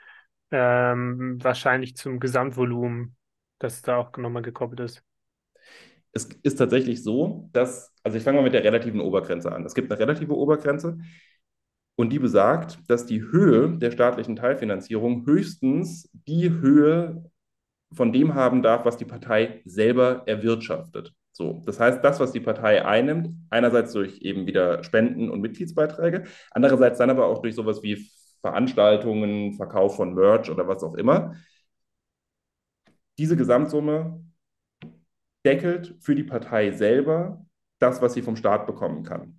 [0.52, 3.16] ähm, wahrscheinlich zum Gesamtvolumen,
[3.60, 5.04] das da auch nochmal gekoppelt ist.
[6.14, 9.66] Es ist tatsächlich so, dass, also ich fange mal mit der relativen Obergrenze an.
[9.66, 10.98] Es gibt eine relative Obergrenze,
[11.98, 17.26] und die besagt, dass die Höhe der staatlichen Teilfinanzierung höchstens die Höhe
[17.92, 21.14] von dem haben darf, was die Partei selber erwirtschaftet.
[21.32, 26.26] So, das heißt, das, was die Partei einnimmt, einerseits durch eben wieder Spenden und Mitgliedsbeiträge,
[26.52, 28.08] andererseits dann aber auch durch sowas wie
[28.42, 31.36] Veranstaltungen, Verkauf von Merch oder was auch immer.
[33.18, 34.24] Diese Gesamtsumme
[35.44, 37.44] deckelt für die Partei selber
[37.80, 39.37] das, was sie vom Staat bekommen kann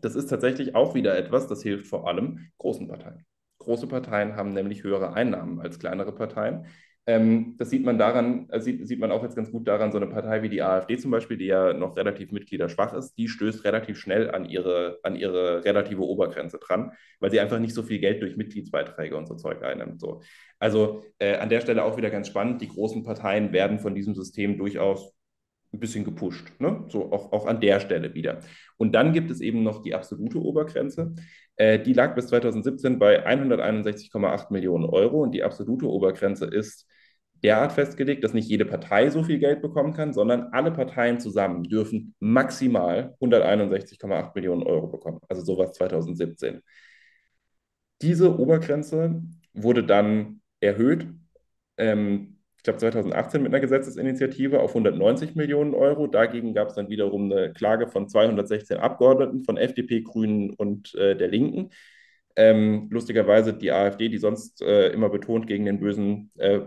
[0.00, 3.24] das ist tatsächlich auch wieder etwas, das hilft vor allem großen Parteien.
[3.58, 6.66] Große Parteien haben nämlich höhere Einnahmen als kleinere Parteien.
[7.06, 9.98] Ähm, das sieht man daran, äh, sieht, sieht man auch jetzt ganz gut daran, so
[9.98, 13.64] eine Partei wie die AfD zum Beispiel, die ja noch relativ mitgliederschwach ist, die stößt
[13.64, 17.98] relativ schnell an ihre, an ihre relative Obergrenze dran, weil sie einfach nicht so viel
[17.98, 20.00] Geld durch Mitgliedsbeiträge und so Zeug einnimmt.
[20.00, 20.22] So.
[20.58, 24.14] Also äh, an der Stelle auch wieder ganz spannend, die großen Parteien werden von diesem
[24.14, 25.14] System durchaus
[25.74, 26.52] ein bisschen gepusht.
[26.58, 26.84] Ne?
[26.88, 28.40] So auch, auch an der Stelle wieder.
[28.76, 31.14] Und dann gibt es eben noch die absolute Obergrenze.
[31.56, 36.86] Äh, die lag bis 2017 bei 161,8 Millionen Euro und die absolute Obergrenze ist
[37.42, 41.64] derart festgelegt, dass nicht jede Partei so viel Geld bekommen kann, sondern alle Parteien zusammen
[41.64, 45.20] dürfen maximal 161,8 Millionen Euro bekommen.
[45.28, 46.62] Also sowas 2017.
[48.00, 49.22] Diese Obergrenze
[49.52, 51.06] wurde dann erhöht
[51.76, 52.33] ähm,
[52.64, 56.06] ich glaube 2018 mit einer Gesetzesinitiative auf 190 Millionen Euro.
[56.06, 61.14] Dagegen gab es dann wiederum eine Klage von 216 Abgeordneten von FDP, Grünen und äh,
[61.14, 61.68] der Linken.
[62.36, 66.60] Ähm, lustigerweise die AfD, die sonst äh, immer betont gegen den bösen äh,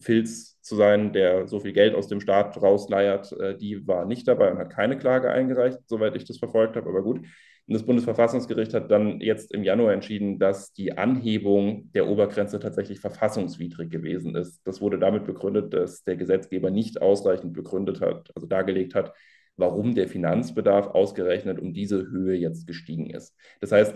[0.00, 4.26] Filz zu sein, der so viel Geld aus dem Staat rausleiert, äh, die war nicht
[4.26, 7.20] dabei und hat keine Klage eingereicht, soweit ich das verfolgt habe, aber gut.
[7.66, 13.00] Und das Bundesverfassungsgericht hat dann jetzt im Januar entschieden, dass die Anhebung der Obergrenze tatsächlich
[13.00, 14.60] verfassungswidrig gewesen ist.
[14.66, 19.14] Das wurde damit begründet, dass der Gesetzgeber nicht ausreichend begründet hat, also dargelegt hat,
[19.56, 23.34] warum der Finanzbedarf ausgerechnet um diese Höhe jetzt gestiegen ist.
[23.60, 23.94] Das heißt,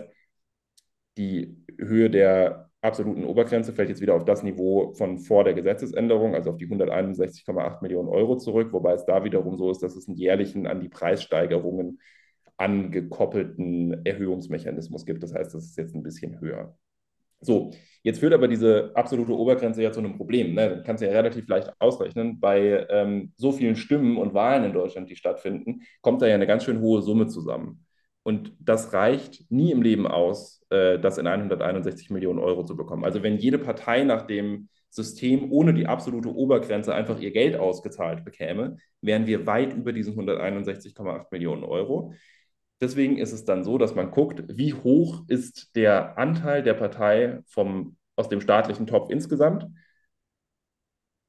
[1.17, 6.33] die Höhe der absoluten Obergrenze fällt jetzt wieder auf das Niveau von vor der Gesetzesänderung,
[6.33, 10.07] also auf die 161,8 Millionen Euro zurück, wobei es da wiederum so ist, dass es
[10.07, 11.99] einen jährlichen an die Preissteigerungen
[12.59, 15.23] angekoppelten Erhöhungsmechanismus gibt.
[15.23, 16.77] Das heißt, das ist jetzt ein bisschen höher.
[17.41, 17.71] So,
[18.03, 20.55] jetzt führt aber diese absolute Obergrenze ja zu einem Problem.
[20.55, 20.75] Ne?
[20.75, 22.39] Das kannst du ja relativ leicht ausrechnen.
[22.39, 26.47] Bei ähm, so vielen Stimmen und Wahlen in Deutschland, die stattfinden, kommt da ja eine
[26.47, 27.85] ganz schön hohe Summe zusammen.
[28.23, 33.05] Und das reicht nie im Leben aus, äh, das in 161 Millionen Euro zu bekommen.
[33.05, 38.25] Also wenn jede Partei nach dem System ohne die absolute Obergrenze einfach ihr Geld ausgezahlt
[38.25, 42.13] bekäme, wären wir weit über diesen 161,8 Millionen Euro.
[42.81, 47.41] Deswegen ist es dann so, dass man guckt, wie hoch ist der Anteil der Partei
[47.47, 49.67] vom, aus dem staatlichen Topf insgesamt.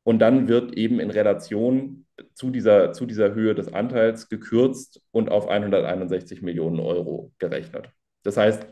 [0.04, 5.30] Und dann wird eben in Relation zu dieser, zu dieser Höhe des Anteils gekürzt und
[5.30, 7.90] auf 161 Millionen Euro gerechnet.
[8.22, 8.66] Das heißt,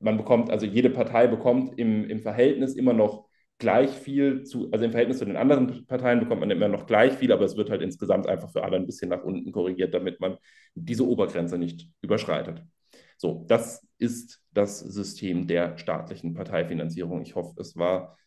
[0.00, 3.28] man bekommt, also jede Partei bekommt im, im Verhältnis immer noch
[3.62, 7.12] gleich viel zu, also im Verhältnis zu den anderen Parteien bekommt man immer noch gleich
[7.14, 10.18] viel, aber es wird halt insgesamt einfach für alle ein bisschen nach unten korrigiert, damit
[10.18, 10.36] man
[10.74, 12.64] diese Obergrenze nicht überschreitet.
[13.16, 17.22] So, das ist das System der staatlichen Parteifinanzierung.
[17.22, 18.18] Ich hoffe, es war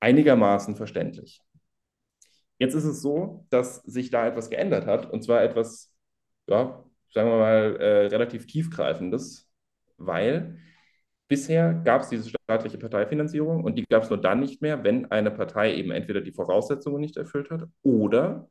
[0.00, 1.42] einigermaßen verständlich.
[2.58, 5.94] Jetzt ist es so, dass sich da etwas geändert hat, und zwar etwas,
[6.46, 6.82] ja,
[7.12, 9.50] sagen wir mal, äh, relativ tiefgreifendes,
[9.98, 10.58] weil
[11.28, 15.10] Bisher gab es diese staatliche Parteifinanzierung und die gab es nur dann nicht mehr, wenn
[15.10, 18.48] eine Partei eben entweder die Voraussetzungen nicht erfüllt hat oder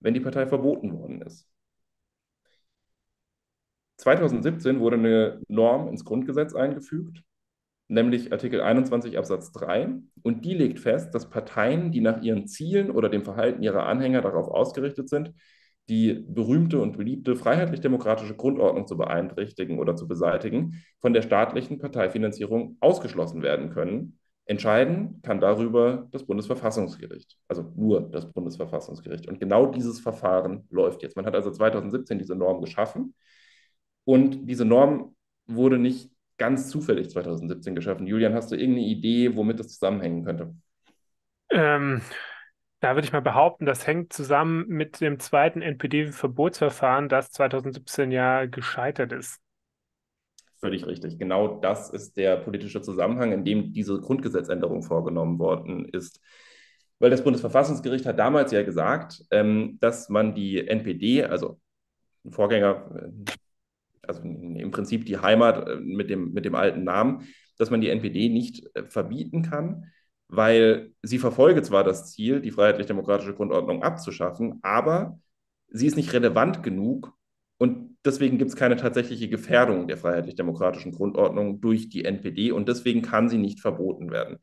[0.00, 1.48] wenn die Partei verboten worden ist.
[3.98, 7.22] 2017 wurde eine Norm ins Grundgesetz eingefügt,
[7.88, 9.88] nämlich Artikel 21 Absatz 3.
[10.22, 14.22] Und die legt fest, dass Parteien, die nach ihren Zielen oder dem Verhalten ihrer Anhänger
[14.22, 15.32] darauf ausgerichtet sind,
[15.88, 22.76] die berühmte und beliebte freiheitlich-demokratische Grundordnung zu beeinträchtigen oder zu beseitigen, von der staatlichen Parteifinanzierung
[22.80, 24.18] ausgeschlossen werden können.
[24.46, 29.26] Entscheiden kann darüber das Bundesverfassungsgericht, also nur das Bundesverfassungsgericht.
[29.26, 31.16] Und genau dieses Verfahren läuft jetzt.
[31.16, 33.14] Man hat also 2017 diese Norm geschaffen
[34.04, 35.14] und diese Norm
[35.46, 38.06] wurde nicht ganz zufällig 2017 geschaffen.
[38.06, 40.54] Julian, hast du irgendeine Idee, womit das zusammenhängen könnte?
[41.50, 42.00] Ähm,
[42.84, 48.44] da würde ich mal behaupten, das hängt zusammen mit dem zweiten NPD-Verbotsverfahren, das 2017 ja
[48.44, 49.40] gescheitert ist.
[50.60, 51.18] Völlig richtig.
[51.18, 56.20] Genau das ist der politische Zusammenhang, in dem diese Grundgesetzänderung vorgenommen worden ist.
[56.98, 61.58] Weil das Bundesverfassungsgericht hat damals ja gesagt, ähm, dass man die NPD, also
[62.28, 63.32] Vorgänger, äh,
[64.02, 67.26] also im Prinzip die Heimat äh, mit dem, mit dem alten Namen,
[67.56, 69.90] dass man die NPD nicht äh, verbieten kann,
[70.36, 75.18] weil sie verfolge zwar das Ziel, die freiheitlich-demokratische Grundordnung abzuschaffen, aber
[75.68, 77.12] sie ist nicht relevant genug
[77.58, 83.02] und deswegen gibt es keine tatsächliche Gefährdung der freiheitlich-demokratischen Grundordnung durch die NPD und deswegen
[83.02, 84.38] kann sie nicht verboten werden.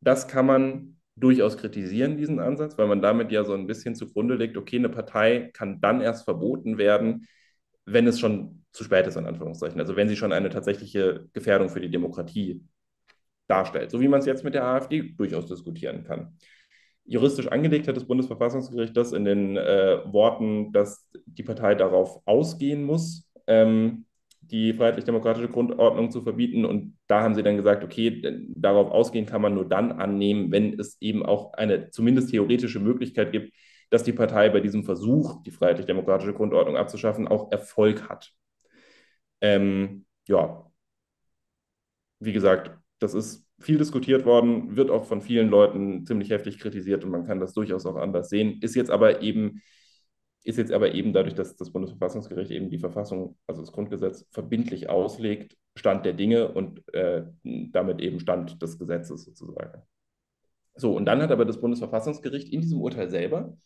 [0.00, 4.36] Das kann man durchaus kritisieren, diesen Ansatz, weil man damit ja so ein bisschen zugrunde
[4.36, 7.26] legt, okay, eine Partei kann dann erst verboten werden,
[7.86, 9.80] wenn es schon zu spät ist, in Anführungszeichen.
[9.80, 12.62] Also wenn sie schon eine tatsächliche Gefährdung für die Demokratie
[13.48, 16.36] darstellt, so wie man es jetzt mit der AfD durchaus diskutieren kann.
[17.04, 22.84] Juristisch angelegt hat das Bundesverfassungsgericht das in den äh, Worten, dass die Partei darauf ausgehen
[22.84, 24.04] muss, ähm,
[24.40, 26.64] die freiheitlich-demokratische Grundordnung zu verbieten.
[26.64, 28.22] Und da haben sie dann gesagt, okay,
[28.54, 33.32] darauf ausgehen kann man nur dann annehmen, wenn es eben auch eine zumindest theoretische Möglichkeit
[33.32, 33.54] gibt,
[33.90, 38.32] dass die Partei bei diesem Versuch, die freiheitlich-demokratische Grundordnung abzuschaffen, auch Erfolg hat.
[39.40, 40.70] Ähm, ja,
[42.20, 47.04] wie gesagt, das ist viel diskutiert worden, wird auch von vielen Leuten ziemlich heftig kritisiert
[47.04, 48.58] und man kann das durchaus auch anders sehen.
[48.60, 49.60] Ist jetzt aber eben,
[50.44, 54.88] ist jetzt aber eben dadurch, dass das Bundesverfassungsgericht eben die Verfassung, also das Grundgesetz, verbindlich
[54.88, 59.82] auslegt, Stand der Dinge und äh, damit eben Stand des Gesetzes sozusagen.
[60.74, 63.56] So, und dann hat aber das Bundesverfassungsgericht in diesem Urteil selber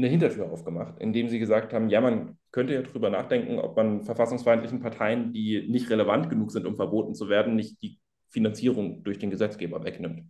[0.00, 4.02] eine Hintertür aufgemacht, indem sie gesagt haben, ja, man könnte ja darüber nachdenken, ob man
[4.02, 9.18] verfassungsfeindlichen Parteien, die nicht relevant genug sind, um verboten zu werden, nicht die Finanzierung durch
[9.18, 10.24] den Gesetzgeber wegnimmt.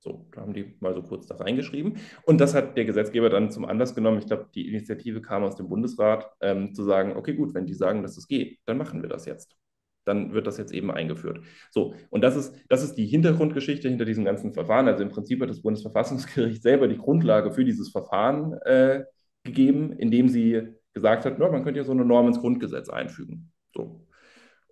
[0.00, 1.96] So, da haben die mal so kurz da reingeschrieben.
[2.24, 4.18] Und das hat der Gesetzgeber dann zum Anlass genommen.
[4.18, 7.74] Ich glaube, die Initiative kam aus dem Bundesrat, ähm, zu sagen, okay, gut, wenn die
[7.74, 9.56] sagen, dass es geht, dann machen wir das jetzt.
[10.04, 11.40] Dann wird das jetzt eben eingeführt.
[11.70, 14.88] So, und das ist, das ist die Hintergrundgeschichte hinter diesem ganzen Verfahren.
[14.88, 19.04] Also im Prinzip hat das Bundesverfassungsgericht selber die Grundlage für dieses Verfahren äh,
[19.44, 23.52] gegeben, indem sie gesagt hat, no, man könnte ja so eine Norm ins Grundgesetz einfügen.
[23.74, 24.06] So.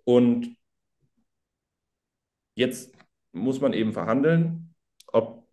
[0.05, 0.55] Und
[2.55, 2.93] jetzt
[3.31, 4.73] muss man eben verhandeln,
[5.07, 5.47] ob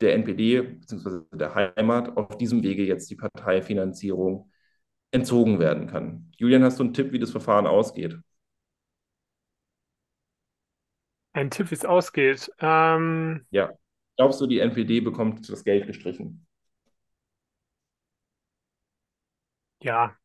[0.00, 1.20] der NPD bzw.
[1.32, 4.50] der Heimat auf diesem Wege jetzt die Parteifinanzierung
[5.12, 6.30] entzogen werden kann.
[6.38, 8.18] Julian, hast du einen Tipp, wie das Verfahren ausgeht?
[11.40, 12.52] Ein Tipp, wie es ausgeht.
[12.60, 13.72] Ähm, Ja.
[14.16, 16.46] Glaubst du, die NPD bekommt das Geld gestrichen?
[19.80, 20.16] ja,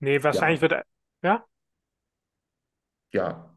[0.00, 0.62] nee, wahrscheinlich Ja.
[0.62, 0.84] wird,
[1.22, 1.46] ja,
[3.12, 3.54] Ja.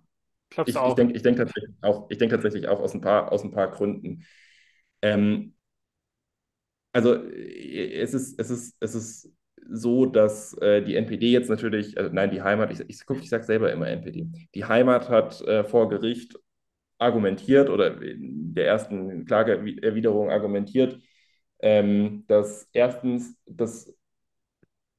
[0.50, 3.02] glaubst du Ich, ich denke ich denk tatsächlich auch, ich denk tatsächlich auch aus ein
[3.02, 4.26] paar, aus ein paar Gründen.
[5.02, 5.56] Ähm,
[6.94, 9.32] also äh, es ist, es ist, es ist
[9.70, 13.30] so, dass äh, die NPD jetzt natürlich, äh, nein, die Heimat, ich, ich, guck, ich
[13.30, 16.38] sage selber immer NPD, die Heimat hat äh, vor Gericht
[17.02, 21.00] argumentiert oder in der ersten Klageerwiderung argumentiert,
[21.60, 23.94] ähm, dass erstens das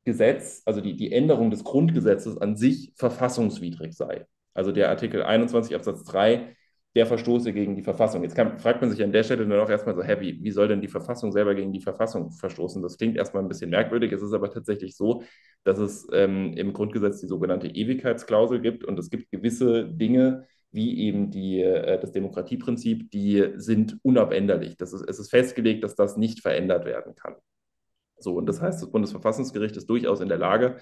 [0.05, 4.27] Gesetz, also die, die Änderung des Grundgesetzes an sich verfassungswidrig sei.
[4.53, 6.57] Also der Artikel 21 Absatz 3,
[6.95, 8.23] der verstoße gegen die Verfassung.
[8.23, 10.51] Jetzt kann, fragt man sich an der Stelle dann auch erstmal so, hä, wie, wie
[10.51, 12.83] soll denn die Verfassung selber gegen die Verfassung verstoßen?
[12.83, 14.13] Das klingt erstmal ein bisschen merkwürdig.
[14.13, 15.23] Es ist aber tatsächlich so,
[15.65, 20.99] dass es ähm, im Grundgesetz die sogenannte Ewigkeitsklausel gibt und es gibt gewisse Dinge, wie
[21.01, 24.77] eben die, äh, das Demokratieprinzip, die sind unabänderlich.
[24.77, 27.37] Das ist, es ist festgelegt, dass das nicht verändert werden kann.
[28.19, 30.79] So, und das heißt, das Bundesverfassungsgericht ist durchaus in der Lage,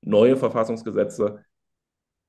[0.00, 1.44] neue Verfassungsgesetze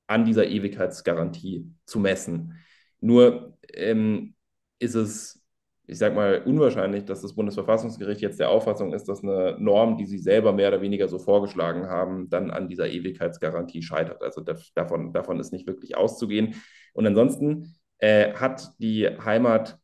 [0.06, 2.58] an dieser Ewigkeitsgarantie zu messen.
[3.00, 4.34] Nur ähm,
[4.78, 5.42] ist es,
[5.88, 10.06] ich sag mal, unwahrscheinlich, dass das Bundesverfassungsgericht jetzt der Auffassung ist, dass eine Norm, die
[10.06, 14.22] sie selber mehr oder weniger so vorgeschlagen haben, dann an dieser Ewigkeitsgarantie scheitert.
[14.22, 14.42] Also
[14.74, 16.56] davon, davon ist nicht wirklich auszugehen.
[16.92, 19.78] Und ansonsten äh, hat die Heimat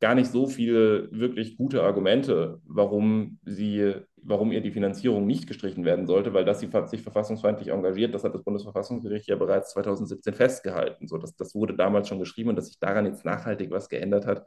[0.00, 5.84] gar nicht so viele wirklich gute Argumente, warum sie, warum ihr die Finanzierung nicht gestrichen
[5.84, 10.34] werden sollte, weil das sie sich verfassungsfeindlich engagiert, das hat das Bundesverfassungsgericht ja bereits 2017
[10.34, 11.08] festgehalten.
[11.08, 14.24] So, das, das wurde damals schon geschrieben und dass sich daran jetzt nachhaltig was geändert
[14.24, 14.46] hat,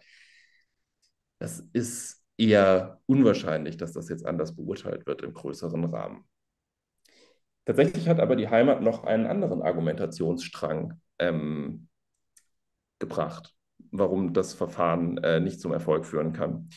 [1.41, 6.23] das ist eher unwahrscheinlich, dass das jetzt anders beurteilt wird im größeren Rahmen.
[7.65, 11.87] Tatsächlich hat aber die Heimat noch einen anderen Argumentationsstrang ähm,
[12.99, 13.53] gebracht
[13.91, 16.69] warum das Verfahren äh, nicht zum Erfolg führen kann.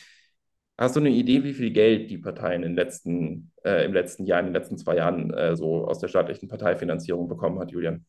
[0.77, 4.39] Hast du eine Idee, wie viel Geld die Parteien in letzten, äh, im letzten Jahr,
[4.41, 8.05] in den letzten zwei Jahren äh, so aus der staatlichen Parteifinanzierung bekommen hat, Julian?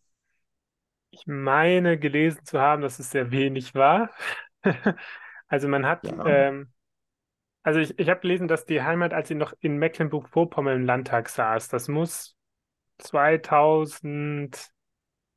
[1.11, 4.11] Ich meine gelesen zu haben, dass es sehr wenig war.
[5.49, 6.25] Also man hat, Ja.
[6.25, 6.73] ähm,
[7.63, 11.29] also ich, ich habe gelesen, dass die Heimat, als sie noch in Mecklenburg-Vorpommern im Landtag
[11.29, 12.37] saß, das muss
[12.99, 14.71] 2000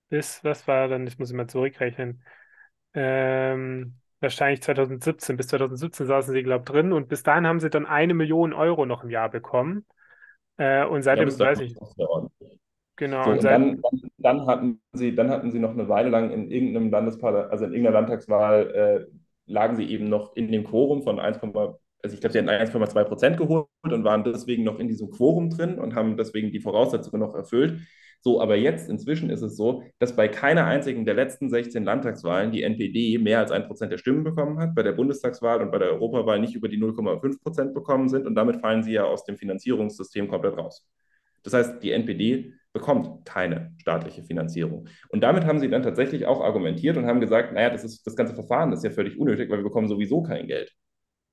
[0.10, 2.24] bis, was war dann, ich muss immer zurückrechnen,
[2.94, 7.70] ähm, wahrscheinlich 2017, bis 2017 saßen sie, glaube ich, drin und bis dahin haben sie
[7.72, 9.86] dann eine Million Euro noch im Jahr bekommen.
[10.58, 11.78] Äh, und Ja, seitdem, dahin weiß ich,
[12.96, 13.82] genau, So, und und seit, dann,
[14.18, 17.72] dann hatten sie, dann hatten sie noch eine Weile lang in irgendeinem Landesparlament, also in
[17.74, 19.19] irgendeiner Landtagswahl, äh,
[19.50, 23.04] lagen sie eben noch in dem Quorum von 1, also ich glaube, sie hatten 1,2
[23.04, 27.20] Prozent geholt und waren deswegen noch in diesem Quorum drin und haben deswegen die Voraussetzungen
[27.20, 27.82] noch erfüllt.
[28.22, 32.52] So, aber jetzt inzwischen ist es so, dass bei keiner einzigen der letzten 16 Landtagswahlen
[32.52, 35.80] die NPD mehr als ein Prozent der Stimmen bekommen hat, bei der Bundestagswahl und bei
[35.80, 39.24] der Europawahl nicht über die 0,5 Prozent bekommen sind und damit fallen sie ja aus
[39.24, 40.86] dem Finanzierungssystem komplett raus.
[41.44, 44.88] Das heißt, die NPD bekommt keine staatliche Finanzierung.
[45.10, 48.16] Und damit haben sie dann tatsächlich auch argumentiert und haben gesagt, naja, das, ist, das
[48.16, 50.72] ganze Verfahren ist ja völlig unnötig, weil wir bekommen sowieso kein Geld.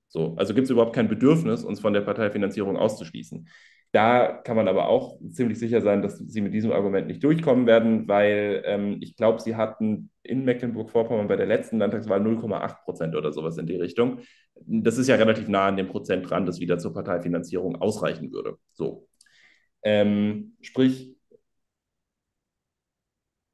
[0.09, 3.49] So, also gibt es überhaupt kein Bedürfnis, uns von der Parteifinanzierung auszuschließen.
[3.93, 7.67] Da kann man aber auch ziemlich sicher sein, dass sie mit diesem Argument nicht durchkommen
[7.67, 13.17] werden, weil ähm, ich glaube, sie hatten in Mecklenburg-Vorpommern bei der letzten Landtagswahl 0,8 Prozent
[13.17, 14.21] oder sowas in die Richtung.
[14.55, 18.59] Das ist ja relativ nah an dem Prozent dran, das wieder zur Parteifinanzierung ausreichen würde.
[18.73, 19.09] So.
[19.83, 21.16] Ähm, sprich,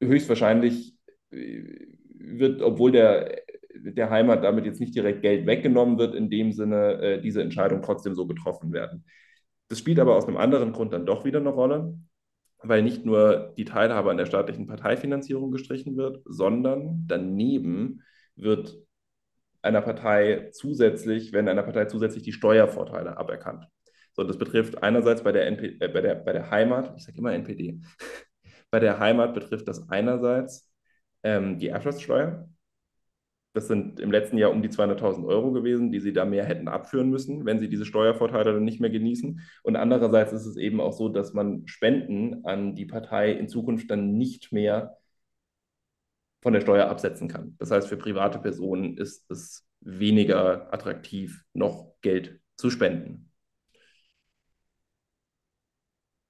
[0.07, 0.95] höchstwahrscheinlich
[1.31, 1.63] äh,
[2.15, 3.41] wird, obwohl der,
[3.75, 7.81] der Heimat damit jetzt nicht direkt Geld weggenommen wird, in dem Sinne äh, diese Entscheidung
[7.81, 9.05] trotzdem so getroffen werden.
[9.67, 11.97] Das spielt aber aus einem anderen Grund dann doch wieder eine Rolle,
[12.61, 18.01] weil nicht nur die Teilhabe an der staatlichen Parteifinanzierung gestrichen wird, sondern daneben
[18.35, 18.77] wird
[19.61, 23.65] einer Partei zusätzlich, werden einer Partei zusätzlich die Steuervorteile aberkannt.
[24.13, 27.17] So, das betrifft einerseits bei der, NP, äh, bei der, bei der Heimat, ich sage
[27.17, 27.79] immer NPD,
[28.73, 30.67] bei der Heimat betrifft das einerseits
[31.21, 32.49] ähm, die Erbschaftssteuer.
[33.53, 36.67] Das sind im letzten Jahr um die 200.000 Euro gewesen, die sie da mehr hätten
[36.67, 39.41] abführen müssen, wenn sie diese Steuervorteile dann nicht mehr genießen.
[39.61, 43.91] Und andererseits ist es eben auch so, dass man Spenden an die Partei in Zukunft
[43.91, 44.97] dann nicht mehr
[46.41, 47.55] von der Steuer absetzen kann.
[47.59, 53.29] Das heißt, für private Personen ist es weniger attraktiv, noch Geld zu spenden.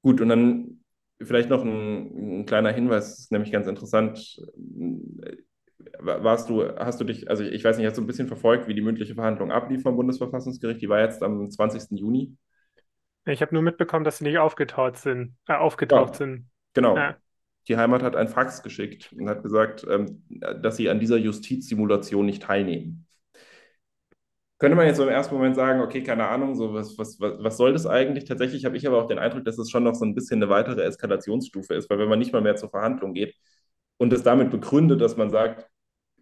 [0.02, 0.83] Gut, und dann
[1.22, 4.42] vielleicht noch ein, ein kleiner Hinweis, ist nämlich ganz interessant.
[6.00, 8.74] Warst du, hast du dich, also ich weiß nicht, hast du ein bisschen verfolgt, wie
[8.74, 10.82] die mündliche Verhandlung ablief vom Bundesverfassungsgericht?
[10.82, 12.00] Die war jetzt am 20.
[12.00, 12.36] Juni.
[13.26, 15.36] Ich habe nur mitbekommen, dass sie nicht aufgetaucht sind.
[15.48, 16.50] Äh, aufgetaucht ja, sind.
[16.74, 16.96] Genau.
[16.98, 17.18] Ja.
[17.70, 22.26] Die Heimat hat ein Fax geschickt und hat gesagt, ähm, dass sie an dieser Justizsimulation
[22.26, 23.08] nicht teilnehmen
[24.64, 27.34] könnte man jetzt so im ersten Moment sagen, okay, keine Ahnung, so was, was, was,
[27.38, 28.24] was soll das eigentlich?
[28.24, 30.50] Tatsächlich habe ich aber auch den Eindruck, dass es schon noch so ein bisschen eine
[30.50, 33.36] weitere Eskalationsstufe ist, weil wenn man nicht mal mehr zur Verhandlung geht
[33.98, 35.70] und es damit begründet, dass man sagt,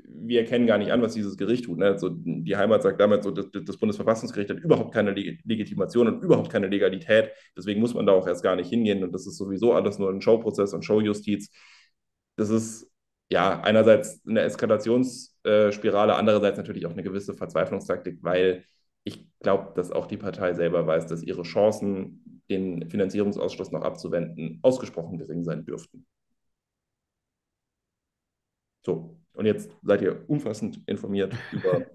[0.03, 1.77] wir erkennen gar nicht an, was dieses Gericht tut.
[1.77, 1.85] Ne?
[1.85, 6.51] Also die Heimat sagt damit so, das, das Bundesverfassungsgericht hat überhaupt keine Legitimation und überhaupt
[6.51, 7.29] keine Legalität.
[7.55, 9.03] Deswegen muss man da auch erst gar nicht hingehen.
[9.03, 11.51] Und das ist sowieso alles nur ein Showprozess und Showjustiz.
[12.37, 12.90] Das ist
[13.31, 18.65] ja, einerseits eine Eskalationsspirale, andererseits natürlich auch eine gewisse Verzweiflungstaktik, weil
[19.05, 24.59] ich glaube, dass auch die Partei selber weiß, dass ihre Chancen, den Finanzierungsausschluss noch abzuwenden,
[24.61, 26.05] ausgesprochen gering sein dürften.
[28.85, 31.85] So, und jetzt seid ihr umfassend informiert über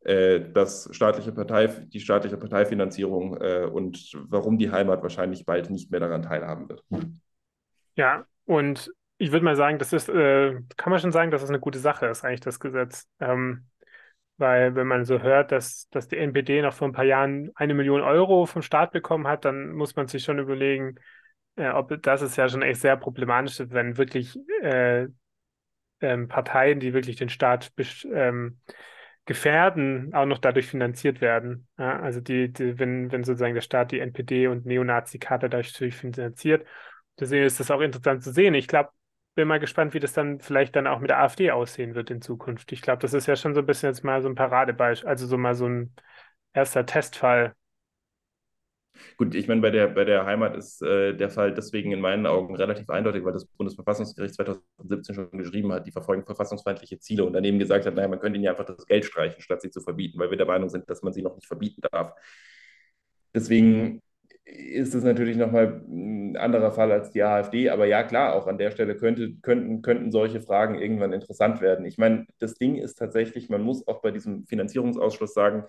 [0.00, 5.90] äh, das staatliche Partei, die staatliche Parteifinanzierung äh, und warum die Heimat wahrscheinlich bald nicht
[5.90, 6.82] mehr daran teilhaben wird.
[7.96, 11.48] Ja, und ich würde mal sagen, das ist, äh, kann man schon sagen, dass es
[11.48, 13.08] eine gute Sache ist, eigentlich das Gesetz.
[13.20, 13.66] Ähm,
[14.38, 17.74] weil wenn man so hört, dass, dass die NPD noch vor ein paar Jahren eine
[17.74, 20.96] Million Euro vom Staat bekommen hat, dann muss man sich schon überlegen,
[21.56, 25.08] äh, ob das ist ja schon echt sehr problematisch wenn wirklich äh,
[26.00, 27.72] ähm, Parteien, die wirklich den Staat
[28.12, 28.60] ähm,
[29.24, 31.66] gefährden, auch noch dadurch finanziert werden.
[31.78, 36.66] Ja, also die, die, wenn, wenn sozusagen der Staat die NPD und Neonazi-Karte dadurch finanziert.
[37.18, 38.54] Deswegen ist das auch interessant zu sehen.
[38.54, 38.90] Ich glaube,
[39.36, 42.22] bin mal gespannt, wie das dann vielleicht dann auch mit der AfD aussehen wird in
[42.22, 42.72] Zukunft.
[42.72, 45.26] Ich glaube, das ist ja schon so ein bisschen jetzt mal so ein Paradebeispiel, also
[45.28, 45.94] so mal so ein
[46.54, 47.54] erster Testfall.
[49.18, 52.26] Gut, ich meine, bei der, bei der Heimat ist äh, der Fall deswegen in meinen
[52.26, 57.34] Augen relativ eindeutig, weil das Bundesverfassungsgericht 2017 schon geschrieben hat, die verfolgen verfassungsfeindliche Ziele und
[57.34, 59.82] daneben gesagt hat, naja, man könnte ihnen ja einfach das Geld streichen, statt sie zu
[59.82, 62.14] verbieten, weil wir der Meinung sind, dass man sie noch nicht verbieten darf.
[63.34, 64.02] Deswegen
[64.46, 67.70] ist es natürlich nochmal ein anderer Fall als die AfD.
[67.70, 71.84] Aber ja, klar, auch an der Stelle könnte, könnten, könnten solche Fragen irgendwann interessant werden.
[71.84, 75.64] Ich meine, das Ding ist tatsächlich, man muss auch bei diesem Finanzierungsausschluss sagen,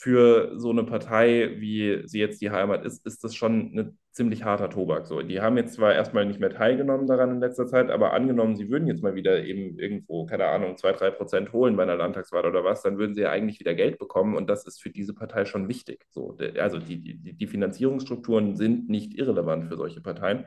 [0.00, 4.44] für so eine Partei, wie sie jetzt die Heimat ist, ist das schon ein ziemlich
[4.44, 5.06] harter Tobak.
[5.06, 8.56] So, die haben jetzt zwar erstmal nicht mehr teilgenommen daran in letzter Zeit, aber angenommen,
[8.56, 11.96] sie würden jetzt mal wieder eben irgendwo, keine Ahnung, zwei, drei Prozent holen bei einer
[11.96, 14.88] Landtagswahl oder was, dann würden sie ja eigentlich wieder Geld bekommen und das ist für
[14.88, 16.06] diese Partei schon wichtig.
[16.08, 20.46] So, also die, die, die Finanzierungsstrukturen sind nicht irrelevant für solche Parteien.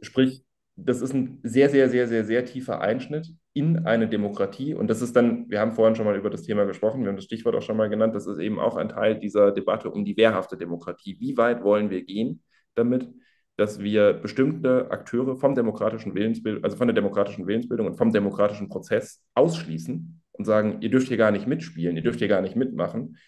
[0.00, 0.42] Sprich,
[0.76, 4.74] das ist ein sehr, sehr, sehr, sehr, sehr tiefer Einschnitt in eine Demokratie.
[4.74, 7.16] Und das ist dann, wir haben vorhin schon mal über das Thema gesprochen, wir haben
[7.16, 10.04] das Stichwort auch schon mal genannt, das ist eben auch ein Teil dieser Debatte um
[10.04, 11.18] die wehrhafte Demokratie.
[11.20, 12.42] Wie weit wollen wir gehen
[12.74, 13.08] damit,
[13.56, 18.68] dass wir bestimmte Akteure vom demokratischen Willensbildung, also von der demokratischen Willensbildung und vom demokratischen
[18.68, 22.56] Prozess ausschließen und sagen, ihr dürft hier gar nicht mitspielen, ihr dürft hier gar nicht
[22.56, 23.18] mitmachen.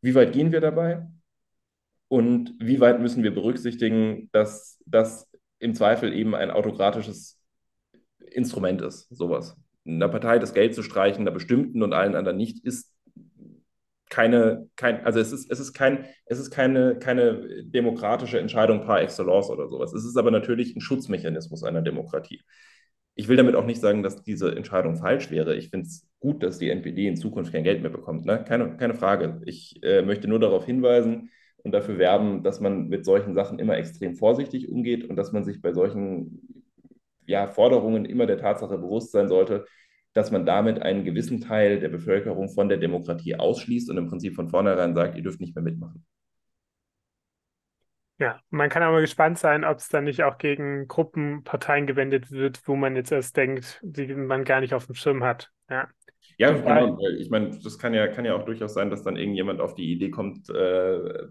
[0.00, 1.06] Wie weit gehen wir dabei?
[2.08, 5.27] Und wie weit müssen wir berücksichtigen, dass das
[5.58, 7.40] im Zweifel eben ein autokratisches
[8.30, 9.56] Instrument ist, sowas.
[9.86, 12.92] Einer Partei das Geld zu streichen, einer bestimmten und allen anderen nicht, ist
[14.10, 19.02] keine, kein, also es ist, es ist kein, es ist keine, keine demokratische Entscheidung par
[19.02, 19.92] excellence oder sowas.
[19.92, 22.40] Es ist aber natürlich ein Schutzmechanismus einer Demokratie.
[23.14, 25.56] Ich will damit auch nicht sagen, dass diese Entscheidung falsch wäre.
[25.56, 28.24] Ich finde es gut, dass die NPD in Zukunft kein Geld mehr bekommt.
[28.24, 28.44] Ne?
[28.46, 29.42] Keine, keine Frage.
[29.44, 31.30] Ich äh, möchte nur darauf hinweisen,
[31.62, 35.44] und dafür werben, dass man mit solchen Sachen immer extrem vorsichtig umgeht und dass man
[35.44, 36.64] sich bei solchen
[37.26, 39.66] ja, Forderungen immer der Tatsache bewusst sein sollte,
[40.14, 44.34] dass man damit einen gewissen Teil der Bevölkerung von der Demokratie ausschließt und im Prinzip
[44.34, 46.04] von vornherein sagt, ihr dürft nicht mehr mitmachen.
[48.18, 52.66] Ja, man kann aber gespannt sein, ob es dann nicht auch gegen Gruppenparteien gewendet wird,
[52.66, 55.52] wo man jetzt erst denkt, die man gar nicht auf dem Schirm hat.
[55.70, 55.88] Ja.
[56.38, 56.98] Ja, genau.
[57.18, 59.90] Ich meine, das kann ja, kann ja auch durchaus sein, dass dann irgendjemand auf die
[59.92, 61.24] Idee kommt, äh,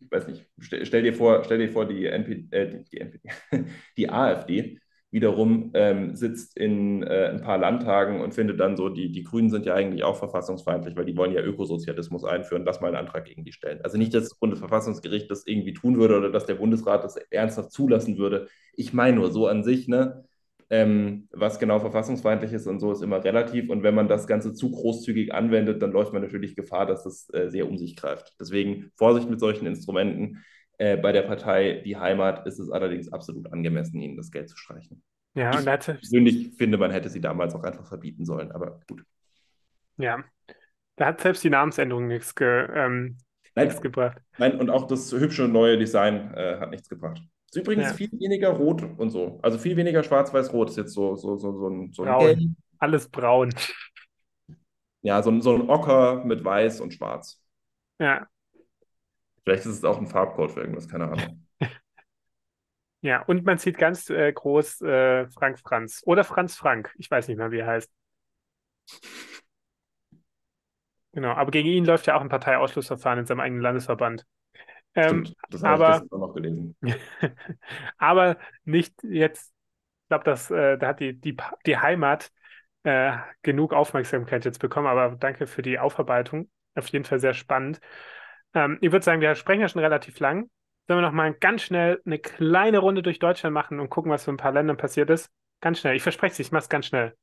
[0.00, 3.28] ich weiß nicht, stell, stell, dir vor, stell dir vor, die, NP, äh, die, NPD,
[3.96, 4.78] die AfD
[5.10, 9.50] wiederum ähm, sitzt in äh, ein paar Landtagen und findet dann so, die, die Grünen
[9.50, 13.24] sind ja eigentlich auch verfassungsfeindlich, weil die wollen ja Ökosozialismus einführen, lass mal einen Antrag
[13.24, 13.80] gegen die stellen.
[13.82, 17.72] Also nicht, dass das Bundesverfassungsgericht das irgendwie tun würde oder dass der Bundesrat das ernsthaft
[17.72, 18.48] zulassen würde.
[18.74, 20.25] Ich meine nur so an sich, ne?
[20.68, 23.70] Ähm, was genau verfassungsfeindlich ist und so ist immer relativ.
[23.70, 27.28] Und wenn man das Ganze zu großzügig anwendet, dann läuft man natürlich Gefahr, dass das
[27.32, 28.34] äh, sehr um sich greift.
[28.40, 30.44] Deswegen Vorsicht mit solchen Instrumenten.
[30.78, 34.56] Äh, bei der Partei Die Heimat ist es allerdings absolut angemessen, ihnen das Geld zu
[34.56, 35.02] streichen.
[35.34, 39.04] Ja, und Ich persönlich finde, man hätte sie damals auch einfach verbieten sollen, aber gut.
[39.96, 40.24] ja,
[40.96, 43.18] da hat selbst die Namensänderung nichts ge, ähm,
[43.56, 44.22] nichts Nein, gebracht.
[44.38, 47.22] nein, und auch das hübsche neue Design äh, hat nichts gebracht.
[47.56, 49.38] Ist übrigens Ja, viel weniger rot und so.
[49.42, 52.38] Also viel weniger schwarz-weiß-rot ist jetzt so, so, so, so ein, so ein Gelb.
[52.38, 52.56] braun.
[52.78, 53.54] Alles braun.
[55.00, 57.40] Ja, so ein, so ein Ocker mit weiß und schwarz.
[57.98, 58.26] Ja,
[59.46, 61.46] Vielleicht ist es auch ein Farbcode für irgendwas, keine Ahnung.
[63.00, 66.92] ja, und man sieht ganz äh, groß äh, Frank Franz oder Franz Frank.
[66.98, 67.90] Ich weiß nicht mehr, wie er heißt.
[71.12, 74.26] Genau, aber gegen ihn läuft ja auch ein Parteiausschlussverfahren in seinem eigenen Landesverband.
[74.96, 76.76] Ähm, das habe ich aber, auch noch gelesen.
[77.98, 79.52] aber nicht jetzt,
[80.02, 81.36] ich glaube, dass äh, da hat die, die,
[81.66, 82.30] die Heimat
[82.84, 86.50] äh, genug Aufmerksamkeit jetzt bekommen, aber danke für die Aufarbeitung.
[86.74, 87.80] Auf jeden Fall sehr spannend.
[88.54, 90.50] Ähm, ich würde sagen, wir sprechen ja schon relativ lang.
[90.86, 94.24] Sollen wir noch mal ganz schnell eine kleine Runde durch Deutschland machen und gucken, was
[94.24, 95.30] für ein paar Ländern passiert ist?
[95.60, 95.96] Ganz schnell.
[95.96, 97.14] Ich verspreche es, ich mache es ganz schnell.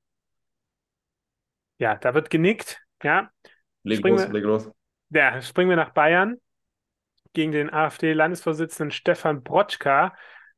[1.78, 2.82] Ja, da wird genickt.
[3.02, 3.32] Ja,
[3.84, 4.72] Leg springen los, wir, leg los.
[5.10, 6.38] ja, springen wir nach Bayern.
[7.34, 10.16] Gegen den AfD-Landesvorsitzenden Stefan Brotschka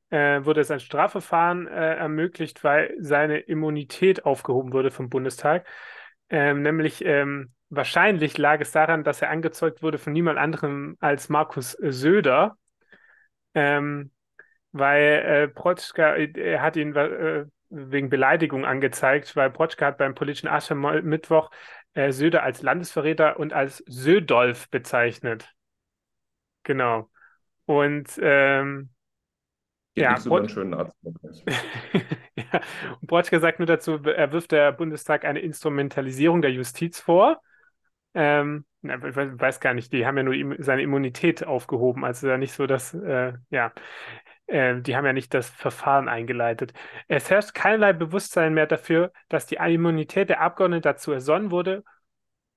[0.10, 5.66] äh, wurde sein Strafverfahren äh, ermöglicht, weil seine Immunität aufgehoben wurde vom Bundestag.
[6.30, 11.30] Ähm, nämlich ähm, wahrscheinlich lag es daran, dass er angezeugt wurde von niemand anderem als
[11.30, 12.58] Markus Söder,
[13.54, 14.12] ähm,
[14.72, 20.16] weil äh, Brotschka, äh, er hat ihn äh, wegen Beleidigung angezeigt, weil Brotschka hat beim
[20.16, 21.52] politischen Aschermittwoch
[21.94, 25.55] äh, Söder als Landesverräter und als Södolf bezeichnet.
[26.66, 27.10] Genau.
[27.66, 28.90] Und ähm,
[29.96, 30.94] Geht ja, nichts über einen schönen Arzt.
[32.36, 32.62] ja,
[33.00, 37.40] und Brotschka sagt nur dazu, er wirft der Bundestag eine Instrumentalisierung der Justiz vor.
[38.14, 42.52] Ähm, ich weiß gar nicht, die haben ja nur seine Immunität aufgehoben, also ja nicht
[42.52, 43.72] so, dass, äh, ja,
[44.48, 46.74] äh, die haben ja nicht das Verfahren eingeleitet.
[47.08, 51.84] Es herrscht keinerlei Bewusstsein mehr dafür, dass die Immunität der Abgeordneten dazu ersonnen wurde,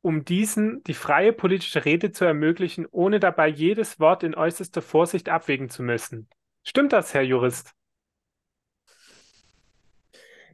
[0.02, 5.28] um diesen die freie politische Rede zu ermöglichen, ohne dabei jedes Wort in äußerster Vorsicht
[5.28, 6.28] abwägen zu müssen.
[6.64, 7.74] Stimmt das, Herr Jurist?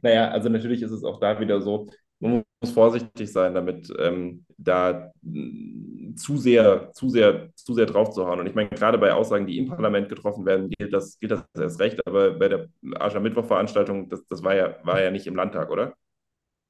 [0.01, 1.87] Naja, also natürlich ist es auch da wieder so,
[2.19, 8.11] man muss vorsichtig sein, damit ähm, da mh, zu sehr, zu sehr, zu sehr drauf
[8.11, 8.39] zu hauen.
[8.39, 11.43] Und ich meine, gerade bei Aussagen, die im Parlament getroffen werden, gilt das, gilt das
[11.57, 12.05] erst recht.
[12.07, 12.67] Aber bei der
[12.99, 15.93] Aschermittwoch-Veranstaltung, das, das war ja, war ja nicht im Landtag, oder?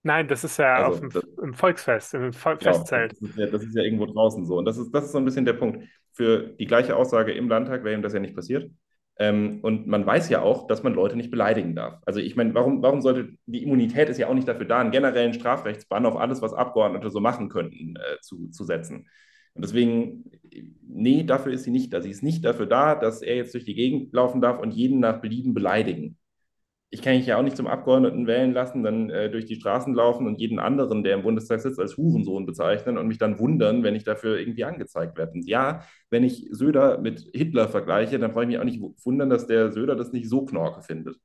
[0.06, 3.18] Nein, das ist ja auf Also dem, das, im Volksfest, im Vol Genau, Festzelt.
[3.20, 4.58] das ist ja, das ist ja irgendwo draußen so.
[4.58, 5.84] Und das ist, das ist so ein bisschen der Punkt.
[6.14, 8.72] Für die gleiche Aussage im Landtag wäre ihm das ja nicht passiert.
[9.20, 12.00] Ähm, und man weiß ja auch, dass man Leute nicht beleidigen darf.
[12.06, 14.92] Also ich meine, warum, warum sollte, die Immunität ist ja auch nicht dafür da, einen
[14.92, 19.08] generellen Strafrechtsbann auf alles, was Abgeordnete so machen könnten, äh, zu, zu setzen.
[19.54, 20.26] Und deswegen,
[20.88, 22.02] nee, dafür ist sie nicht da.
[22.02, 25.00] Sie ist nicht dafür da, dass er jetzt durch die Gegend laufen darf und jeden
[25.00, 26.18] nach Belieben beleidigen
[26.96, 29.94] ich kann mich ja auch nicht zum Abgeordneten wählen lassen, dann äh, durch die Straßen
[29.94, 33.84] laufen und jeden anderen, der im Bundestag sitzt, als Hurensohn bezeichnen und mich dann wundern,
[33.84, 35.34] wenn ich dafür irgendwie angezeigt werde.
[35.34, 39.30] Und ja, wenn ich Söder mit Hitler vergleiche, dann brauche ich mich auch nicht wundern,
[39.30, 41.18] dass der Söder das nicht so knorke findet.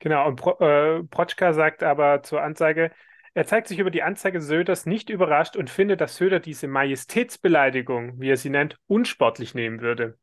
[0.00, 2.90] Genau, und Pro, äh, Protschka sagt aber zur Anzeige,
[3.34, 8.18] er zeigt sich über die Anzeige Söders nicht überrascht und findet, dass Söder diese Majestätsbeleidigung,
[8.18, 10.18] wie er sie nennt, unsportlich nehmen würde.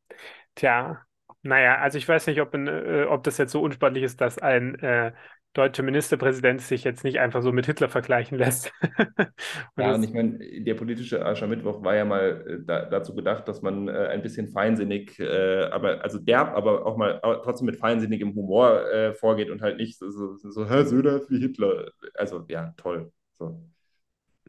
[0.55, 1.05] Tja,
[1.43, 4.75] naja, also ich weiß nicht, ob, äh, ob das jetzt so unsportlich ist, dass ein
[4.79, 5.13] äh,
[5.53, 8.73] deutscher Ministerpräsident sich jetzt nicht einfach so mit Hitler vergleichen lässt.
[9.77, 13.47] Und Ja, und ich meine, der politische Aschermittwoch war ja mal äh, da, dazu gedacht,
[13.47, 17.65] dass man äh, ein bisschen feinsinnig, äh, aber also derb, aber auch mal aber trotzdem
[17.65, 21.91] mit feinsinnigem Humor äh, vorgeht und halt nicht so, so, so Herr Söder wie Hitler.
[22.13, 23.11] Also ja, toll.
[23.39, 23.59] So,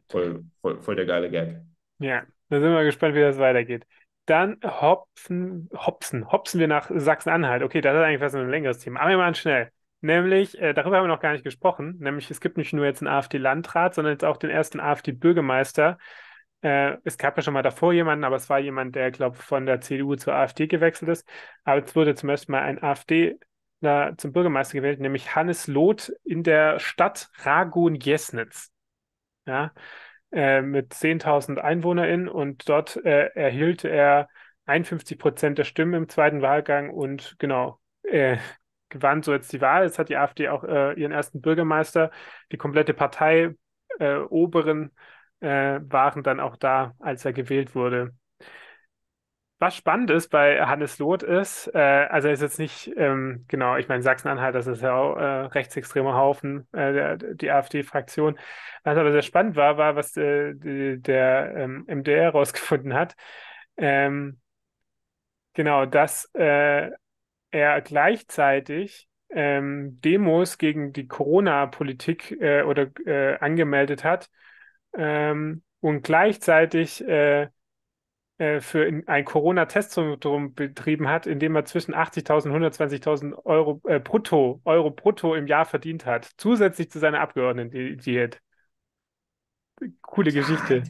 [0.09, 1.61] voll, voll, voll der geile Gag.
[1.99, 3.85] ja, da sind wir gespannt, wie das weitergeht.
[4.25, 7.61] Dann hopfen, hopsen, hopsen wir nach Sachsen-Anhalt.
[7.61, 9.01] Okay, das ist eigentlich fast ein längeres Thema.
[9.01, 9.71] Aber wir machen schnell.
[10.01, 13.01] Nämlich, äh, darüber haben wir noch gar nicht gesprochen, nämlich es gibt nicht nur jetzt
[13.01, 15.97] einen AfD-Landrat, sondern jetzt auch den ersten AfD-Bürgermeister.
[16.61, 19.43] Äh, es gab ja schon mal davor jemanden, aber es war jemand, der, glaube ich,
[19.43, 21.27] von der CDU zur AfD gewechselt ist.
[21.63, 23.37] Aber jetzt wurde zum ersten Mal ein AfD
[24.17, 28.71] zum Bürgermeister gewählt, nämlich Hannes Loth in der Stadt Ragun-Jesnitz.
[29.45, 29.73] Ja,
[30.31, 34.27] äh, mit 10.000 EinwohnerInnen und dort äh, erhielt er
[34.65, 38.37] 51 Prozent der Stimmen im zweiten Wahlgang und genau, äh,
[38.89, 39.83] gewann so jetzt die Wahl.
[39.83, 42.11] Jetzt hat die AfD auch äh, ihren ersten Bürgermeister.
[42.51, 43.55] Die komplette Partei,
[43.99, 44.91] äh, Oberen,
[45.41, 48.15] waren dann auch da, als er gewählt wurde.
[49.57, 53.77] Was spannend ist bei Hannes Loth ist, äh, also er ist jetzt nicht, ähm, genau,
[53.77, 58.37] ich meine, Sachsen-Anhalt, das ist ja auch äh, rechtsextremer Haufen, äh, der, die AfD-Fraktion.
[58.83, 63.15] Was aber sehr spannend war, war, was äh, die, der ähm, MDR rausgefunden hat.
[63.77, 64.41] Ähm,
[65.53, 66.91] genau, dass äh,
[67.51, 74.29] er gleichzeitig ähm, Demos gegen die Corona-Politik äh, oder äh, angemeldet hat
[74.97, 77.03] ähm, und gleichzeitig
[78.37, 83.81] äh, für in- ein Corona-Testzentrum betrieben hat, in dem er zwischen 80.000 und 120.000 Euro
[83.87, 88.41] äh, brutto, Euro brutto im Jahr verdient hat, zusätzlich zu seiner Abgeordneten-Diät.
[90.01, 90.83] Coole Ja, Geschichte.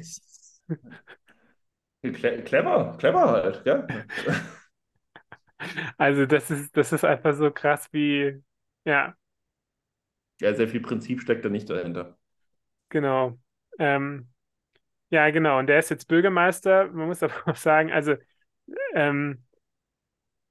[2.03, 3.85] cle clever, clever halt, ja.
[5.97, 8.43] Also das ist, das ist einfach so krass wie,
[8.85, 9.15] ja,
[10.39, 12.17] Ja, sehr viel Prinzip steckt da nicht dahinter.
[12.89, 13.37] genau.
[13.79, 14.29] Ähm,
[15.15, 15.59] ja, genau.
[15.59, 16.87] Und der ist jetzt Bürgermeister.
[16.91, 18.15] Man muss aber auch sagen, also
[18.95, 19.43] ähm,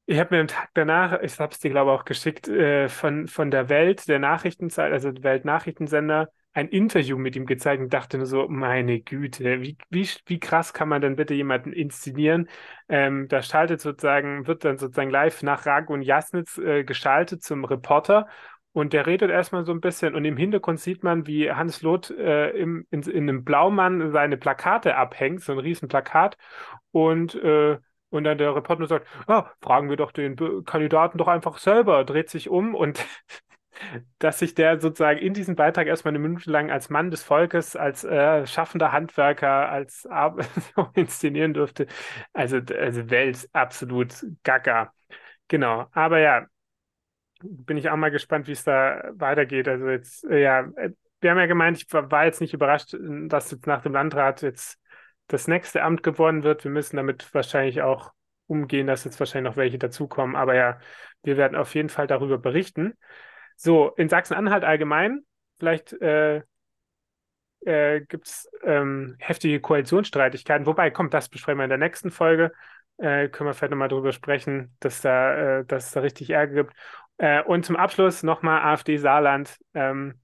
[0.06, 2.88] Ich habe mir am Tag danach, ich habe es dir glaube ich auch geschickt, äh,
[2.90, 7.92] von, von der Welt, der Nachrichtenzeit, also der Weltnachrichtensender, ein Interview mit ihm gezeigt und
[7.92, 12.48] dachte nur so, meine Güte, wie, wie, wie krass kann man denn bitte jemanden inszenieren?
[12.88, 18.28] Ähm, da schaltet sozusagen, wird dann sozusagen live nach Ragun Jasnitz äh, geschaltet zum Reporter
[18.74, 22.10] und der redet erstmal so ein bisschen und im Hintergrund sieht man, wie Hans Loth
[22.10, 26.36] äh, im, in, in einem Blaumann seine Plakate abhängt, so ein riesen Plakat
[26.92, 27.78] und äh,
[28.10, 32.30] und dann der Reporter sagt, ja, fragen wir doch den Kandidaten doch einfach selber, dreht
[32.30, 33.04] sich um und
[34.18, 37.76] dass sich der sozusagen in diesem Beitrag erstmal eine Minute lang als Mann des Volkes,
[37.76, 40.36] als äh, schaffender Handwerker, als Ar
[40.94, 41.86] inszenieren durfte.
[42.32, 44.14] Also, also Welt absolut
[44.44, 44.92] gaga.
[45.48, 45.86] Genau.
[45.92, 46.46] Aber ja,
[47.44, 49.68] bin ich auch mal gespannt, wie es da weitergeht.
[49.68, 50.90] Also jetzt, äh, ja, äh,
[51.20, 54.42] wir haben ja gemeint, ich war, jetzt nicht überrascht, äh, dass jetzt nach dem Landrat
[54.42, 54.80] jetzt
[55.28, 56.64] das nächste Amt gewonnen wird.
[56.64, 58.12] Wir müssen damit wahrscheinlich auch
[58.46, 60.36] umgehen, dass jetzt wahrscheinlich noch welche dazukommen.
[60.36, 60.78] Aber ja,
[61.22, 62.94] wir werden auf jeden Fall darüber berichten.
[63.56, 65.24] So, in Sachsen-Anhalt allgemein,
[65.58, 66.42] vielleicht äh,
[67.64, 70.66] äh, gibt es ähm, heftige Koalitionsstreitigkeiten.
[70.66, 72.52] Wobei, kommt, das besprechen wir in der nächsten Folge.
[72.98, 76.64] Äh, können wir vielleicht nochmal darüber sprechen, dass da, äh, dass es da richtig Ärger
[76.64, 76.74] gibt.
[77.18, 79.58] Äh, und zum Abschluss nochmal AfD Saarland.
[79.74, 80.14] Ähm,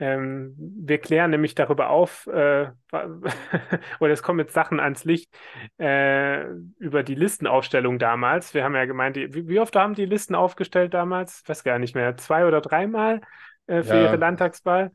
[0.00, 2.70] ähm, wir klären nämlich darüber auf, äh,
[4.00, 5.30] oder es kommen jetzt Sachen ans Licht
[5.78, 6.44] äh,
[6.78, 8.54] über die Listenaufstellung damals.
[8.54, 11.40] Wir haben ja gemeint, wie, wie oft haben die Listen aufgestellt damals?
[11.42, 13.20] Ich weiß gar nicht mehr, zwei oder dreimal
[13.66, 14.90] äh, für ihre Ja, Landtagswahl.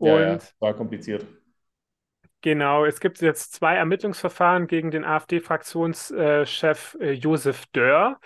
[0.00, 1.26] ja, ja, Und war kompliziert.
[2.42, 8.20] genau, es gibt jetzt zwei Ermittlungsverfahren gegen den AfD-Fraktionschef äh, Josef Dörr.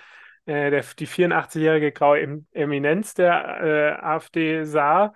[0.50, 5.14] Äh, der, die 84-jährige graue Em Eminenz der äh, AfD sah.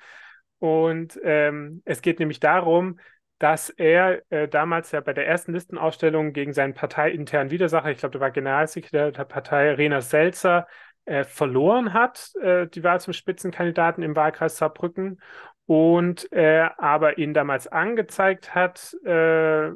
[0.61, 3.01] Und ähm, es geht nämlich darum,
[3.41, 8.13] dass er äh, damals ja bei der ersten Listenausstellung gegen seinen parteiinternen Widersacher, ich glaube,
[8.13, 10.69] der war Generalsekretär der Partei, Rena Selzer,
[11.05, 15.21] äh, verloren hat, äh, die Wahl zum Spitzenkandidaten im Wahlkreis Saarbrücken
[15.67, 19.71] und er aber ihn damals angezeigt hat äh,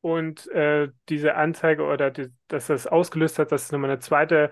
[0.00, 4.50] und äh, diese Anzeige oder die, dass das ausgelöst hat, dass es nochmal eine zweite,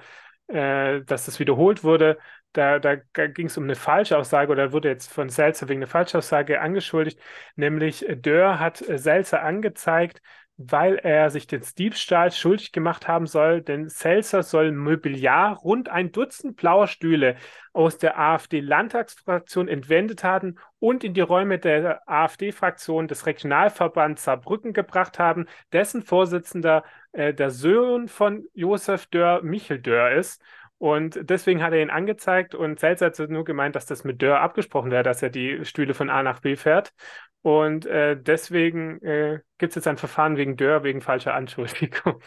[0.51, 2.19] äh, dass das wiederholt wurde.
[2.53, 6.61] Da, da ging es um eine Falschaussage oder wurde jetzt von Selzer wegen einer Falschaussage
[6.61, 7.21] angeschuldigt,
[7.55, 10.21] nämlich äh, Dörr hat äh, Selzer angezeigt,
[10.63, 16.13] weil er sich des Diebstahls schuldig gemacht haben soll, denn Selzer soll Mobiliar rund ein
[16.13, 17.37] Dutzend blauer Stühle
[17.73, 25.19] aus der AfD-Landtagsfraktion entwendet haben und in die Räume der AfD-Fraktion des Regionalverbands Saarbrücken gebracht
[25.19, 30.43] haben, dessen Vorsitzender äh, der Sohn von Josef Dörr, Michel Dörr ist.
[30.79, 34.41] Und deswegen hat er ihn angezeigt und Selzer hat nur gemeint, dass das mit Dörr
[34.41, 36.95] abgesprochen wäre, dass er die Stühle von A nach B fährt.
[37.43, 42.23] Und äh, deswegen äh, gibt es jetzt ein Verfahren wegen Dörr, wegen falscher Anschuldigung.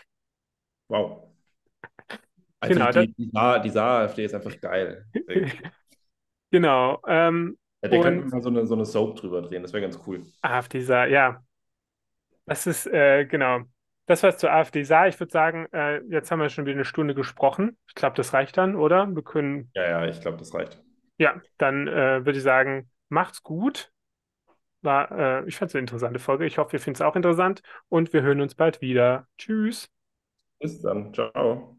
[0.88, 1.23] Wow.
[2.59, 5.05] Also Genau, die, die, Saar, die Saar-AfD ist einfach geil.
[6.51, 7.01] Genau.
[7.07, 9.99] Ähm, Ja, der könnte mal so eine, so eine Soap drüber drehen, das wäre ganz
[10.05, 10.21] cool.
[10.43, 11.43] AfD sah, ja,
[12.45, 13.61] das ist, äh, genau.
[14.06, 15.08] Das war's zur AfD sah.
[15.08, 17.78] Ich würde sagen, äh, jetzt haben wir schon wieder eine Stunde gesprochen.
[17.88, 19.08] Ich glaube, das reicht dann, oder?
[19.14, 20.82] Wir können, Ja, ja, ich glaube, das reicht.
[21.18, 23.91] ja, dann äh, würde ich sagen, macht's gut.
[24.82, 25.12] War,
[25.43, 26.45] äh, ich fand es eine interessante Folge.
[26.45, 29.28] Ich hoffe, ihr findet es auch interessant und wir hören uns bald wieder.
[29.38, 29.89] Tschüss.
[30.60, 31.14] Bis dann.
[31.14, 31.70] Ciao.